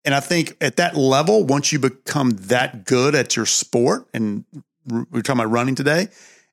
[0.05, 4.45] And I think at that level, once you become that good at your sport, and
[4.87, 6.09] we're talking about running today,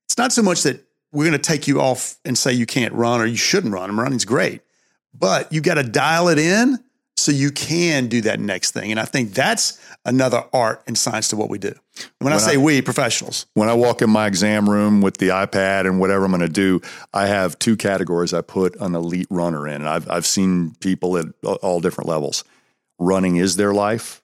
[0.05, 2.93] it's not so much that we're going to take you off and say you can't
[2.93, 3.89] run or you shouldn't run.
[3.89, 4.61] And running's great,
[5.13, 6.77] but you've got to dial it in
[7.17, 8.91] so you can do that next thing.
[8.91, 11.73] And I think that's another art and science to what we do.
[12.19, 13.45] When, when I say I, we, professionals.
[13.55, 16.47] When I walk in my exam room with the iPad and whatever I'm going to
[16.47, 16.81] do,
[17.13, 19.75] I have two categories I put an elite runner in.
[19.75, 22.43] And I've, I've seen people at all different levels
[22.99, 24.21] running is their life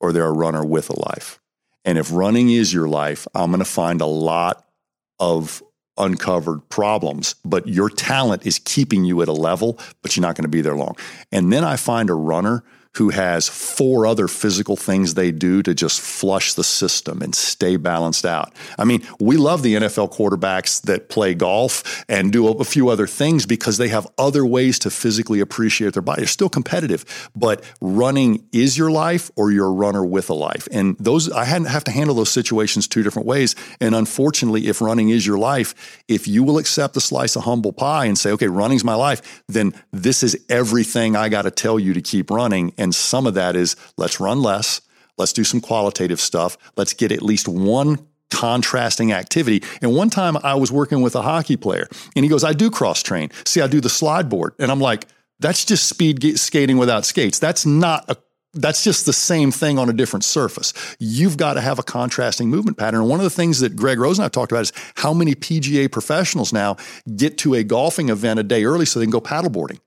[0.00, 1.40] or they're a runner with a life.
[1.84, 4.66] And if running is your life, I'm going to find a lot
[5.18, 5.62] of
[5.96, 10.44] uncovered problems, but your talent is keeping you at a level, but you're not going
[10.44, 10.96] to be there long.
[11.30, 12.64] And then I find a runner
[12.96, 17.76] who has four other physical things they do to just flush the system and stay
[17.76, 18.52] balanced out.
[18.78, 23.06] I mean, we love the NFL quarterbacks that play golf and do a few other
[23.06, 26.22] things because they have other ways to physically appreciate their body.
[26.22, 30.66] They're still competitive, but running is your life or you're a runner with a life.
[30.72, 33.54] And those, I have to handle those situations two different ways.
[33.80, 37.72] And unfortunately, if running is your life, if you will accept a slice of humble
[37.72, 41.78] pie and say, okay, running's my life, then this is everything I got to tell
[41.78, 44.80] you to keep running and some of that is let's run less,
[45.18, 49.62] let's do some qualitative stuff, let's get at least one contrasting activity.
[49.82, 52.70] And one time I was working with a hockey player and he goes, I do
[52.70, 53.30] cross train.
[53.44, 54.54] See, I do the slide board.
[54.58, 55.06] And I'm like,
[55.40, 57.38] that's just speed skating without skates.
[57.38, 58.16] That's not a
[58.54, 60.72] that's just the same thing on a different surface.
[60.98, 63.02] You've got to have a contrasting movement pattern.
[63.02, 65.36] And one of the things that Greg Rose and I talked about is how many
[65.36, 66.76] PGA professionals now
[67.14, 69.78] get to a golfing event a day early so they can go paddleboarding.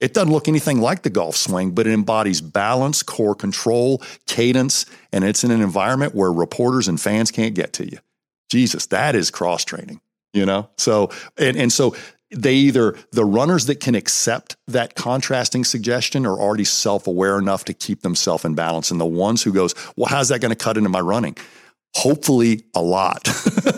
[0.00, 4.86] It doesn't look anything like the golf swing, but it embodies balance, core control, cadence,
[5.12, 7.98] and it's in an environment where reporters and fans can't get to you.
[8.48, 10.00] Jesus, that is cross training,
[10.32, 10.70] you know?
[10.76, 11.96] So, and, and so
[12.30, 17.74] they either the runners that can accept that contrasting suggestion are already self-aware enough to
[17.74, 20.76] keep themselves in balance and the ones who goes well how's that going to cut
[20.76, 21.34] into my running
[21.94, 23.26] hopefully a lot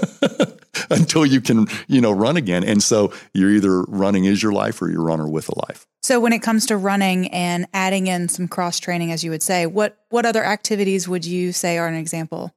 [1.01, 2.65] until you can you know run again.
[2.65, 5.87] And so you're either running is your life or you're runner with a life.
[6.03, 9.43] So when it comes to running and adding in some cross training as you would
[9.43, 12.55] say what what other activities would you say are an example?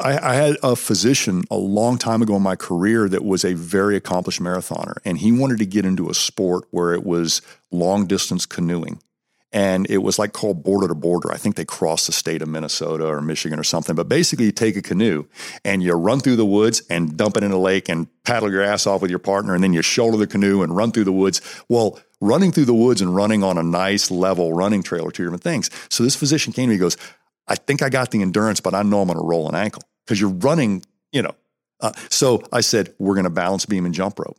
[0.00, 3.52] I, I, had a physician a long time ago in my career that was a
[3.52, 8.06] very accomplished marathoner, and he wanted to get into a sport where it was long
[8.06, 9.00] distance canoeing.
[9.56, 11.32] And it was like called border to border.
[11.32, 13.96] I think they crossed the state of Minnesota or Michigan or something.
[13.96, 15.24] But basically, you take a canoe
[15.64, 18.62] and you run through the woods and dump it in a lake and paddle your
[18.62, 21.12] ass off with your partner, and then you shoulder the canoe and run through the
[21.12, 21.40] woods.
[21.70, 25.24] Well, running through the woods and running on a nice level running trail are two
[25.24, 25.70] different things.
[25.88, 26.98] So this physician came to me, he goes,
[27.48, 29.84] I think I got the endurance, but I know I'm going to roll an ankle
[30.04, 30.82] because you're running,
[31.12, 31.34] you know.
[31.80, 34.38] Uh, so I said, we're going to balance beam and jump rope.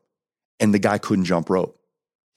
[0.59, 1.76] And the guy couldn't jump rope.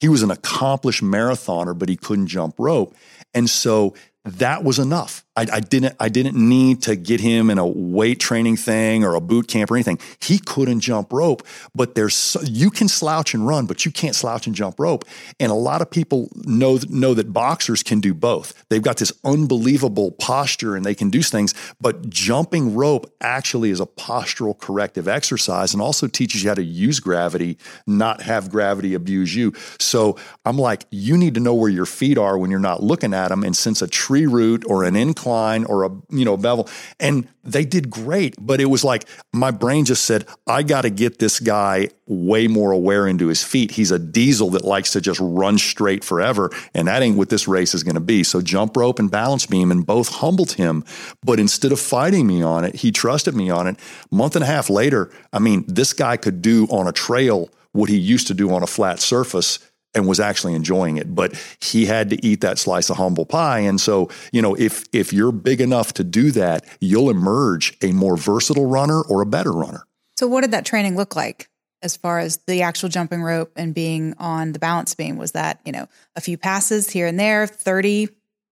[0.01, 2.95] He was an accomplished marathoner, but he couldn't jump rope.
[3.33, 3.95] And so
[4.25, 5.23] that was enough.
[5.37, 9.15] I, I, didn't I didn't need to get him in a weight training thing or
[9.15, 9.97] a boot camp or anything.
[10.19, 14.45] He couldn't jump rope, but there's you can slouch and run, but you can't slouch
[14.45, 15.05] and jump rope.
[15.39, 18.65] And a lot of people know know that boxers can do both.
[18.67, 23.79] They've got this unbelievable posture and they can do things, but jumping rope actually is
[23.79, 27.57] a postural corrective exercise and also teaches you how to use gravity,
[27.87, 29.53] not have gravity abuse you.
[29.79, 33.13] So I'm like, you need to know where your feet are when you're not looking
[33.13, 33.45] at them.
[33.45, 36.67] And since a tree root or an incline incline or a you know bevel.
[36.99, 40.91] And they did great but it was like my brain just said i got to
[40.91, 43.71] get this guy way more aware into his feet.
[43.71, 47.47] He's a diesel that likes to just run straight forever and that ain't what this
[47.47, 48.23] race is going to be.
[48.23, 50.83] So jump rope and balance beam and both humbled him.
[51.23, 53.77] But instead of fighting me on it he trusted me on it.
[54.11, 57.89] Month and a half later i mean this guy could do on a trail what
[57.89, 59.59] he used to do on a flat surface
[59.93, 63.59] and was actually enjoying it but he had to eat that slice of humble pie
[63.59, 67.91] and so you know if if you're big enough to do that you'll emerge a
[67.91, 69.85] more versatile runner or a better runner
[70.17, 71.49] so what did that training look like
[71.83, 75.59] as far as the actual jumping rope and being on the balance beam was that
[75.65, 78.09] you know a few passes here and there 30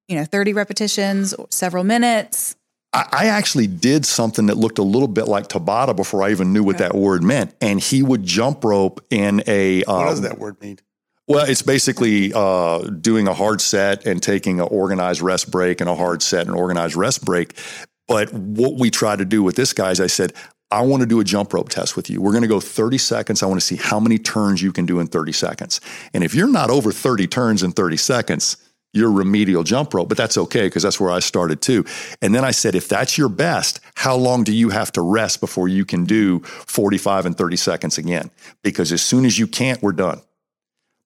[0.07, 2.55] you know 30 repetitions several minutes
[2.91, 6.63] I actually did something that looked a little bit like Tabata before I even knew
[6.63, 7.53] what that word meant.
[7.61, 9.83] And he would jump rope in a.
[9.83, 10.79] Um, what does um, that word mean?
[11.29, 15.87] Well, it's basically uh, doing a hard set and taking an organized rest break and
[15.87, 17.55] a hard set and organized rest break.
[18.07, 20.33] But what we try to do with this guy is I said,
[20.71, 22.19] I want to do a jump rope test with you.
[22.19, 23.43] We're going to go 30 seconds.
[23.43, 25.81] I want to see how many turns you can do in 30 seconds.
[26.15, 28.57] And if you're not over 30 turns in 30 seconds,
[28.91, 31.85] you're remedial jump rope, but that's okay because that's where I started too.
[32.23, 35.41] And then I said, if that's your best, how long do you have to rest
[35.41, 38.31] before you can do 45 and 30 seconds again?
[38.63, 40.21] Because as soon as you can't, we're done.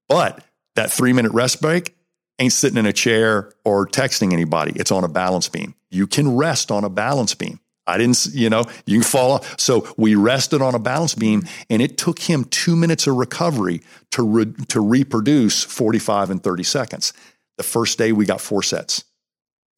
[0.08, 0.44] But
[0.76, 1.96] that three minute rest break
[2.40, 4.74] ain't sitting in a chair or texting anybody.
[4.76, 5.76] It's on a balance beam.
[5.90, 7.60] You can rest on a balance beam.
[7.86, 9.60] I didn't, you know, you can fall off.
[9.60, 13.82] So we rested on a balance beam and it took him two minutes of recovery
[14.12, 17.14] to, re- to reproduce 45 and 30 seconds.
[17.58, 19.04] The first day we got four sets.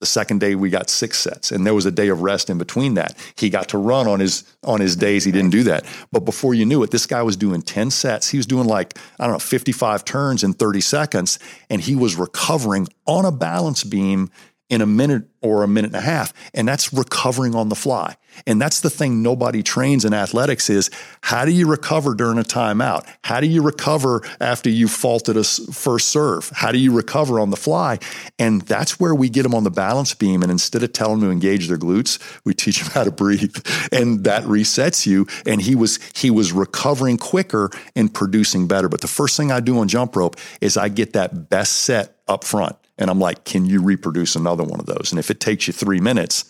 [0.06, 2.60] The second day we got six sets, and there was a day of rest in
[2.60, 3.18] between that.
[3.38, 5.84] He got to run on his on his days he didn't do that.
[6.12, 8.30] But before you knew it, this guy was doing 10 sets.
[8.30, 11.40] He was doing like, I don't know, 55 turns in 30 seconds,
[11.72, 14.30] and he was recovering on a balance beam
[14.70, 16.34] in a minute or a minute and a half.
[16.54, 18.16] And that's recovering on the fly.
[18.48, 20.90] And that's the thing nobody trains in athletics is
[21.22, 23.08] how do you recover during a timeout?
[23.24, 26.50] How do you recover after you faulted a first serve?
[26.54, 28.00] How do you recover on the fly?
[28.40, 30.42] And that's where we get them on the balance beam.
[30.42, 33.56] And instead of telling them to engage their glutes, we teach them how to breathe.
[33.92, 35.28] And that resets you.
[35.46, 38.90] And he was he was recovering quicker and producing better.
[38.90, 42.18] But the first thing I do on jump rope is I get that best set
[42.28, 42.76] up front.
[42.98, 45.12] And I'm like, can you reproduce another one of those?
[45.12, 46.46] And if it takes you three minutes,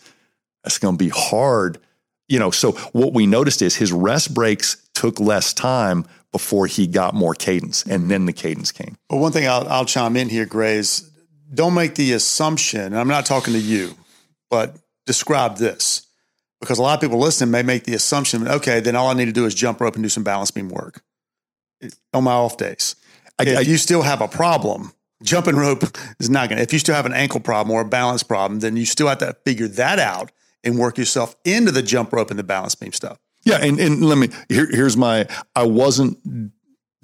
[0.63, 1.79] that's going to be hard.
[2.27, 6.85] You know, so what we noticed is his rest breaks took less time before he
[6.85, 8.97] got more cadence, and then the cadence came.
[9.09, 11.09] Well, one thing I'll, I'll chime in here, Gray, is
[11.53, 13.95] don't make the assumption, and I'm not talking to you,
[14.49, 14.75] but
[15.05, 16.05] describe this
[16.59, 19.25] because a lot of people listening may make the assumption, okay, then all I need
[19.25, 21.03] to do is jump rope and do some balance beam work
[22.13, 22.95] on my off days.
[23.37, 24.91] I, if I, you still have a problem,
[25.23, 25.83] jumping rope
[26.19, 28.59] is not going to, if you still have an ankle problem or a balance problem,
[28.59, 30.31] then you still have to figure that out
[30.63, 33.19] and work yourself into the jump rope and the balance beam stuff.
[33.43, 33.59] Yeah.
[33.61, 36.17] And, and let me, here, here's my, I wasn't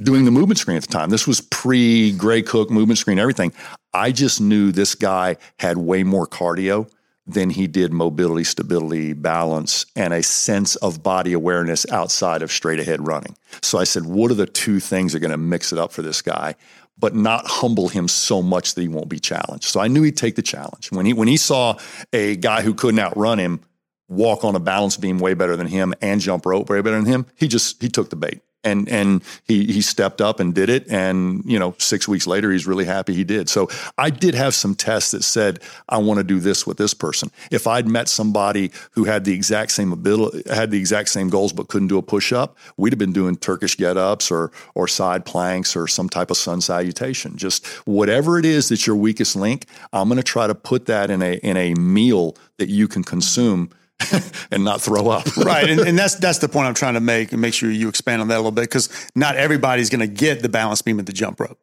[0.02, 1.10] doing the movement screen at the time.
[1.10, 3.54] This was pre Gray Cook movement screen, everything.
[3.94, 6.90] I just knew this guy had way more cardio
[7.28, 12.80] than he did mobility, stability, balance, and a sense of body awareness outside of straight
[12.80, 13.38] ahead running.
[13.62, 15.92] So I said, what are the two things that are going to mix it up
[15.92, 16.56] for this guy?
[16.98, 19.66] But not humble him so much that he won't be challenged.
[19.66, 20.92] So I knew he'd take the challenge.
[20.92, 21.78] When he when he saw
[22.14, 23.62] a guy who couldn't outrun him
[24.08, 27.06] walk on a balance beam way better than him and jump rope way better than
[27.06, 30.70] him, he just he took the bait and and he he stepped up and did
[30.70, 33.50] it and you know 6 weeks later he's really happy he did.
[33.50, 35.60] So I did have some tests that said
[35.90, 37.32] I want to do this with this person.
[37.50, 41.54] If I'd met somebody who had the exact same ability had the exact same goals
[41.54, 45.26] but couldn't do a push up, we'd have been doing Turkish get-ups or or side
[45.26, 47.38] planks or some type of sun salutation.
[47.38, 51.10] Just whatever it is that's your weakest link, I'm going to try to put that
[51.10, 53.70] in a in a meal that you can consume
[54.52, 55.26] and not throw up.
[55.38, 55.70] right.
[55.70, 58.22] And, and, that's that's the point I'm trying to make and make sure you expand
[58.22, 61.06] on that a little bit because not everybody's going to get the balance beam at
[61.06, 61.60] the jump rope.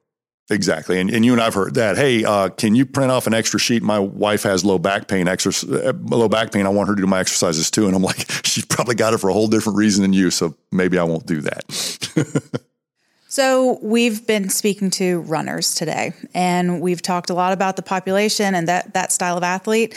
[0.50, 0.98] Exactly.
[0.98, 1.98] And, and you and I've heard that.
[1.98, 3.82] Hey, uh, can you print off an extra sheet?
[3.82, 6.64] My wife has low back pain, exercise, uh, low back pain.
[6.64, 7.86] I want her to do my exercises too.
[7.86, 10.30] And I'm like, she's probably got it for a whole different reason than you.
[10.30, 12.64] So maybe I won't do that.
[13.30, 18.54] So, we've been speaking to runners today, and we've talked a lot about the population
[18.54, 19.94] and that, that style of athlete.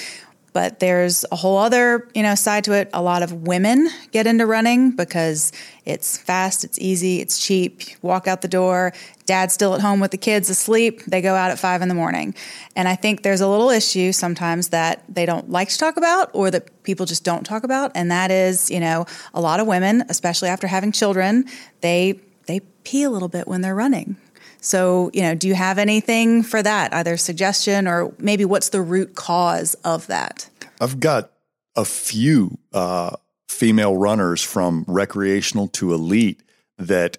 [0.53, 2.89] But there's a whole other, you know, side to it.
[2.93, 5.53] A lot of women get into running because
[5.85, 7.81] it's fast, it's easy, it's cheap.
[8.01, 8.93] Walk out the door,
[9.25, 11.05] dad's still at home with the kids asleep.
[11.05, 12.35] They go out at five in the morning.
[12.75, 16.29] And I think there's a little issue sometimes that they don't like to talk about
[16.33, 17.91] or that people just don't talk about.
[17.95, 21.45] And that is, you know, a lot of women, especially after having children,
[21.79, 24.17] they they pee a little bit when they're running.
[24.61, 28.81] So, you know, do you have anything for that, either suggestion or maybe what's the
[28.81, 30.49] root cause of that?
[30.79, 31.31] I've got
[31.75, 33.15] a few uh,
[33.49, 36.43] female runners from recreational to elite
[36.77, 37.17] that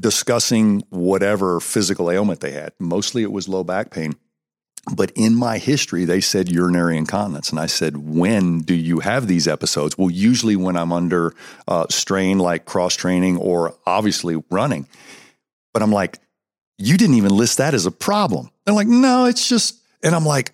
[0.00, 2.72] discussing whatever physical ailment they had.
[2.78, 4.14] Mostly it was low back pain.
[4.94, 7.50] But in my history, they said urinary incontinence.
[7.50, 9.96] And I said, when do you have these episodes?
[9.96, 11.34] Well, usually when I'm under
[11.68, 14.88] uh, strain, like cross training or obviously running.
[15.72, 16.18] But I'm like,
[16.82, 18.50] you didn't even list that as a problem.
[18.64, 20.52] They're like, no, it's just, and I'm like,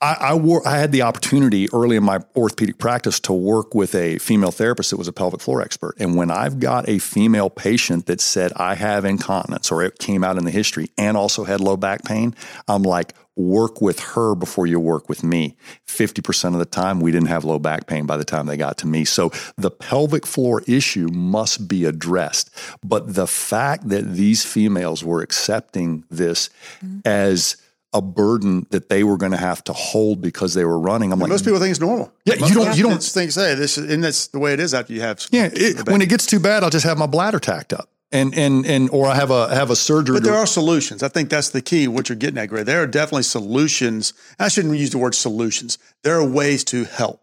[0.00, 3.94] I, I, wore, I had the opportunity early in my orthopedic practice to work with
[3.94, 5.96] a female therapist that was a pelvic floor expert.
[5.98, 10.24] And when I've got a female patient that said, I have incontinence or it came
[10.24, 12.34] out in the history and also had low back pain,
[12.66, 15.56] I'm like, work with her before you work with me.
[15.86, 18.78] 50% of the time, we didn't have low back pain by the time they got
[18.78, 19.04] to me.
[19.04, 22.50] So the pelvic floor issue must be addressed.
[22.84, 27.00] But the fact that these females were accepting this mm-hmm.
[27.04, 27.56] as
[27.92, 31.10] a burden that they were going to have to hold because they were running.
[31.10, 32.12] I'm and like, most people think it's normal.
[32.24, 32.76] Yeah, most you don't.
[32.76, 35.26] You don't think say this, and that's the way it is after you have.
[35.30, 38.36] Yeah, it, when it gets too bad, I'll just have my bladder tacked up, and
[38.36, 40.16] and and or I have a have a surgery.
[40.16, 41.02] But there are solutions.
[41.02, 41.88] I think that's the key.
[41.88, 42.66] What you're getting at, Greg.
[42.66, 44.12] There are definitely solutions.
[44.38, 45.78] I shouldn't use the word solutions.
[46.02, 47.22] There are ways to help.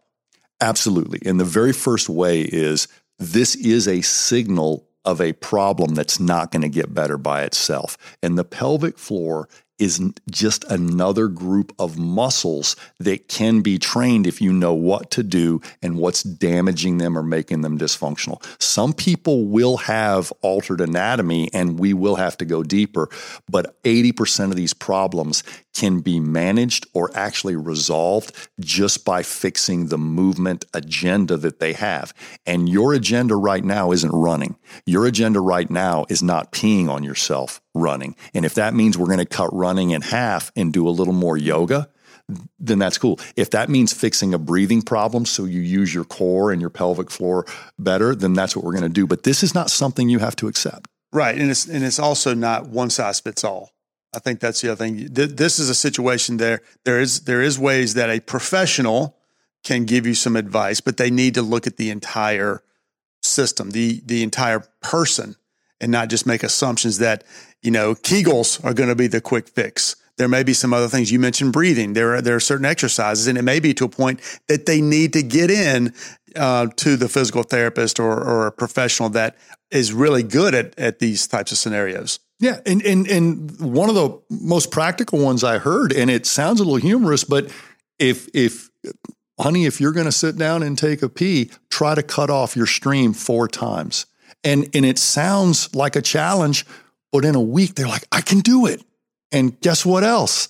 [0.60, 2.88] Absolutely, and the very first way is
[3.20, 7.98] this is a signal of a problem that's not going to get better by itself.
[8.22, 9.48] And the pelvic floor
[9.80, 15.24] is just another group of muscles that can be trained if you know what to
[15.24, 18.44] do and what's damaging them or making them dysfunctional.
[18.62, 23.10] Some people will have altered anatomy and we will have to go deeper,
[23.50, 29.98] but 80% of these problems can be managed or actually resolved just by fixing the
[29.98, 32.14] movement agenda that they have.
[32.48, 34.56] And your agenda right now isn't running.
[34.88, 38.16] Your agenda right now is not peeing on yourself running.
[38.34, 41.14] And if that means we're going to cut running in half and do a little
[41.14, 41.90] more yoga,
[42.60, 43.20] then that's cool.
[43.36, 47.10] If that means fixing a breathing problem so you use your core and your pelvic
[47.10, 47.46] floor
[47.80, 49.08] better, then that's what we're going to do.
[49.08, 50.90] But this is not something you have to accept.
[51.14, 51.38] Right.
[51.38, 53.72] And it's and it's also not one size fits all.
[54.14, 55.08] I think that's the other thing.
[55.12, 59.16] This is a situation there there is there is ways that a professional
[59.64, 62.62] can give you some advice, but they need to look at the entire
[63.22, 65.36] system, the the entire person
[65.80, 67.24] and not just make assumptions that,
[67.62, 69.96] you know, Kegels are going to be the quick fix.
[70.18, 71.12] There may be some other things.
[71.12, 71.94] You mentioned breathing.
[71.94, 74.82] There are, there are certain exercises, and it may be to a point that they
[74.82, 75.94] need to get in
[76.36, 79.36] uh, to the physical therapist or, or a professional that
[79.70, 82.20] is really good at, at these types of scenarios.
[82.40, 86.60] Yeah, and, and and one of the most practical ones I heard, and it sounds
[86.60, 87.52] a little humorous, but
[87.98, 88.70] if if
[89.40, 92.56] honey, if you're going to sit down and take a pee, try to cut off
[92.56, 94.06] your stream four times.
[94.44, 96.66] And, and it sounds like a challenge,
[97.12, 98.84] but in a week, they're like, I can do it.
[99.32, 100.48] And guess what else?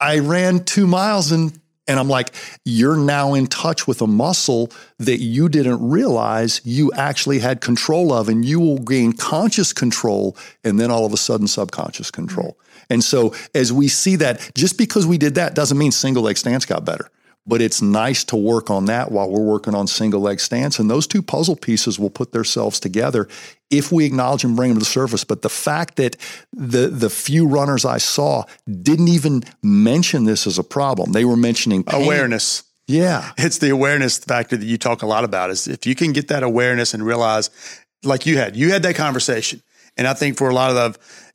[0.00, 1.58] I ran two miles and
[1.88, 6.90] and I'm like, you're now in touch with a muscle that you didn't realize you
[6.94, 11.16] actually had control of, and you will gain conscious control and then all of a
[11.16, 12.58] sudden subconscious control.
[12.58, 12.82] Mm-hmm.
[12.90, 16.36] And so, as we see that, just because we did that doesn't mean single leg
[16.36, 17.08] stance got better
[17.46, 20.78] but it's nice to work on that while we're working on single leg stance.
[20.78, 23.28] And those two puzzle pieces will put themselves together
[23.70, 25.24] if we acknowledge and bring them to the surface.
[25.24, 26.16] But the fact that
[26.52, 31.12] the the few runners I saw didn't even mention this as a problem.
[31.12, 32.02] They were mentioning pain.
[32.02, 32.64] awareness.
[32.88, 33.32] Yeah.
[33.36, 36.28] It's the awareness factor that you talk a lot about is if you can get
[36.28, 37.50] that awareness and realize
[38.04, 39.62] like you had, you had that conversation.
[39.96, 40.76] And I think for a lot of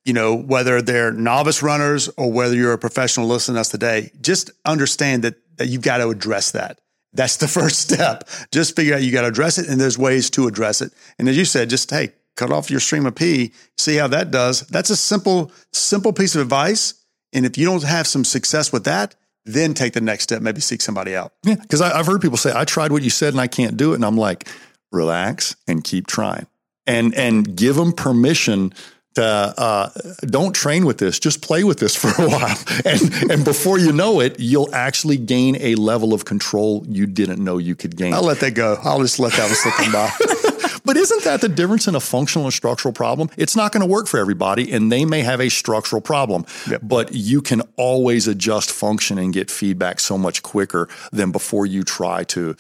[0.06, 4.12] you know, whether they're novice runners or whether you're a professional listening to us today,
[4.22, 6.80] just understand that that you've got to address that.
[7.14, 8.28] That's the first step.
[8.52, 10.92] Just figure out you got to address it and there's ways to address it.
[11.20, 14.32] And as you said, just hey, cut off your stream of pee, see how that
[14.32, 14.62] does.
[14.68, 16.96] That's a simple, simple piece of advice.
[17.34, 20.62] And if you don't have some success with that, then take the next step, maybe
[20.62, 21.34] seek somebody out.
[21.44, 21.56] Yeah.
[21.70, 23.92] Cause I, I've heard people say, I tried what you said and I can't do
[23.92, 23.96] it.
[23.96, 24.48] And I'm like,
[24.92, 26.48] relax and keep trying
[26.86, 28.74] and, and give them permission
[29.16, 29.90] to uh,
[30.22, 32.58] don't train with this, just play with this for a while.
[32.86, 37.44] And, and before you know it, you'll actually gain a level of control you didn't
[37.44, 38.14] know you could gain.
[38.14, 38.78] I'll let that go.
[38.84, 40.80] I'll just let that one slip by.
[40.86, 43.30] but isn't that the difference in a functional and structural problem?
[43.38, 46.82] It's not going to work for everybody, and they may have a structural problem, yep.
[46.84, 51.84] but you can always adjust function and get feedback so much quicker than before you
[51.84, 52.56] try to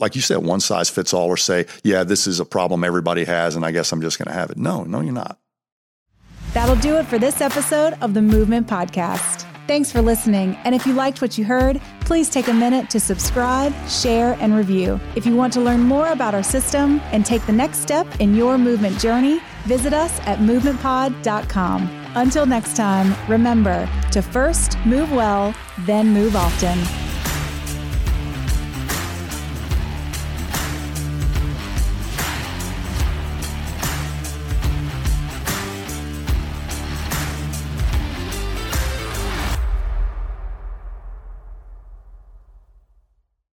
[0.00, 3.24] like you said, one size fits all, or say, yeah, this is a problem everybody
[3.24, 4.56] has, and I guess I'm just going to have it.
[4.56, 5.38] No, no, you're not.
[6.54, 9.44] That'll do it for this episode of the Movement Podcast.
[9.66, 10.56] Thanks for listening.
[10.64, 14.54] And if you liked what you heard, please take a minute to subscribe, share, and
[14.54, 15.00] review.
[15.16, 18.36] If you want to learn more about our system and take the next step in
[18.36, 21.90] your movement journey, visit us at movementpod.com.
[22.14, 26.78] Until next time, remember to first move well, then move often.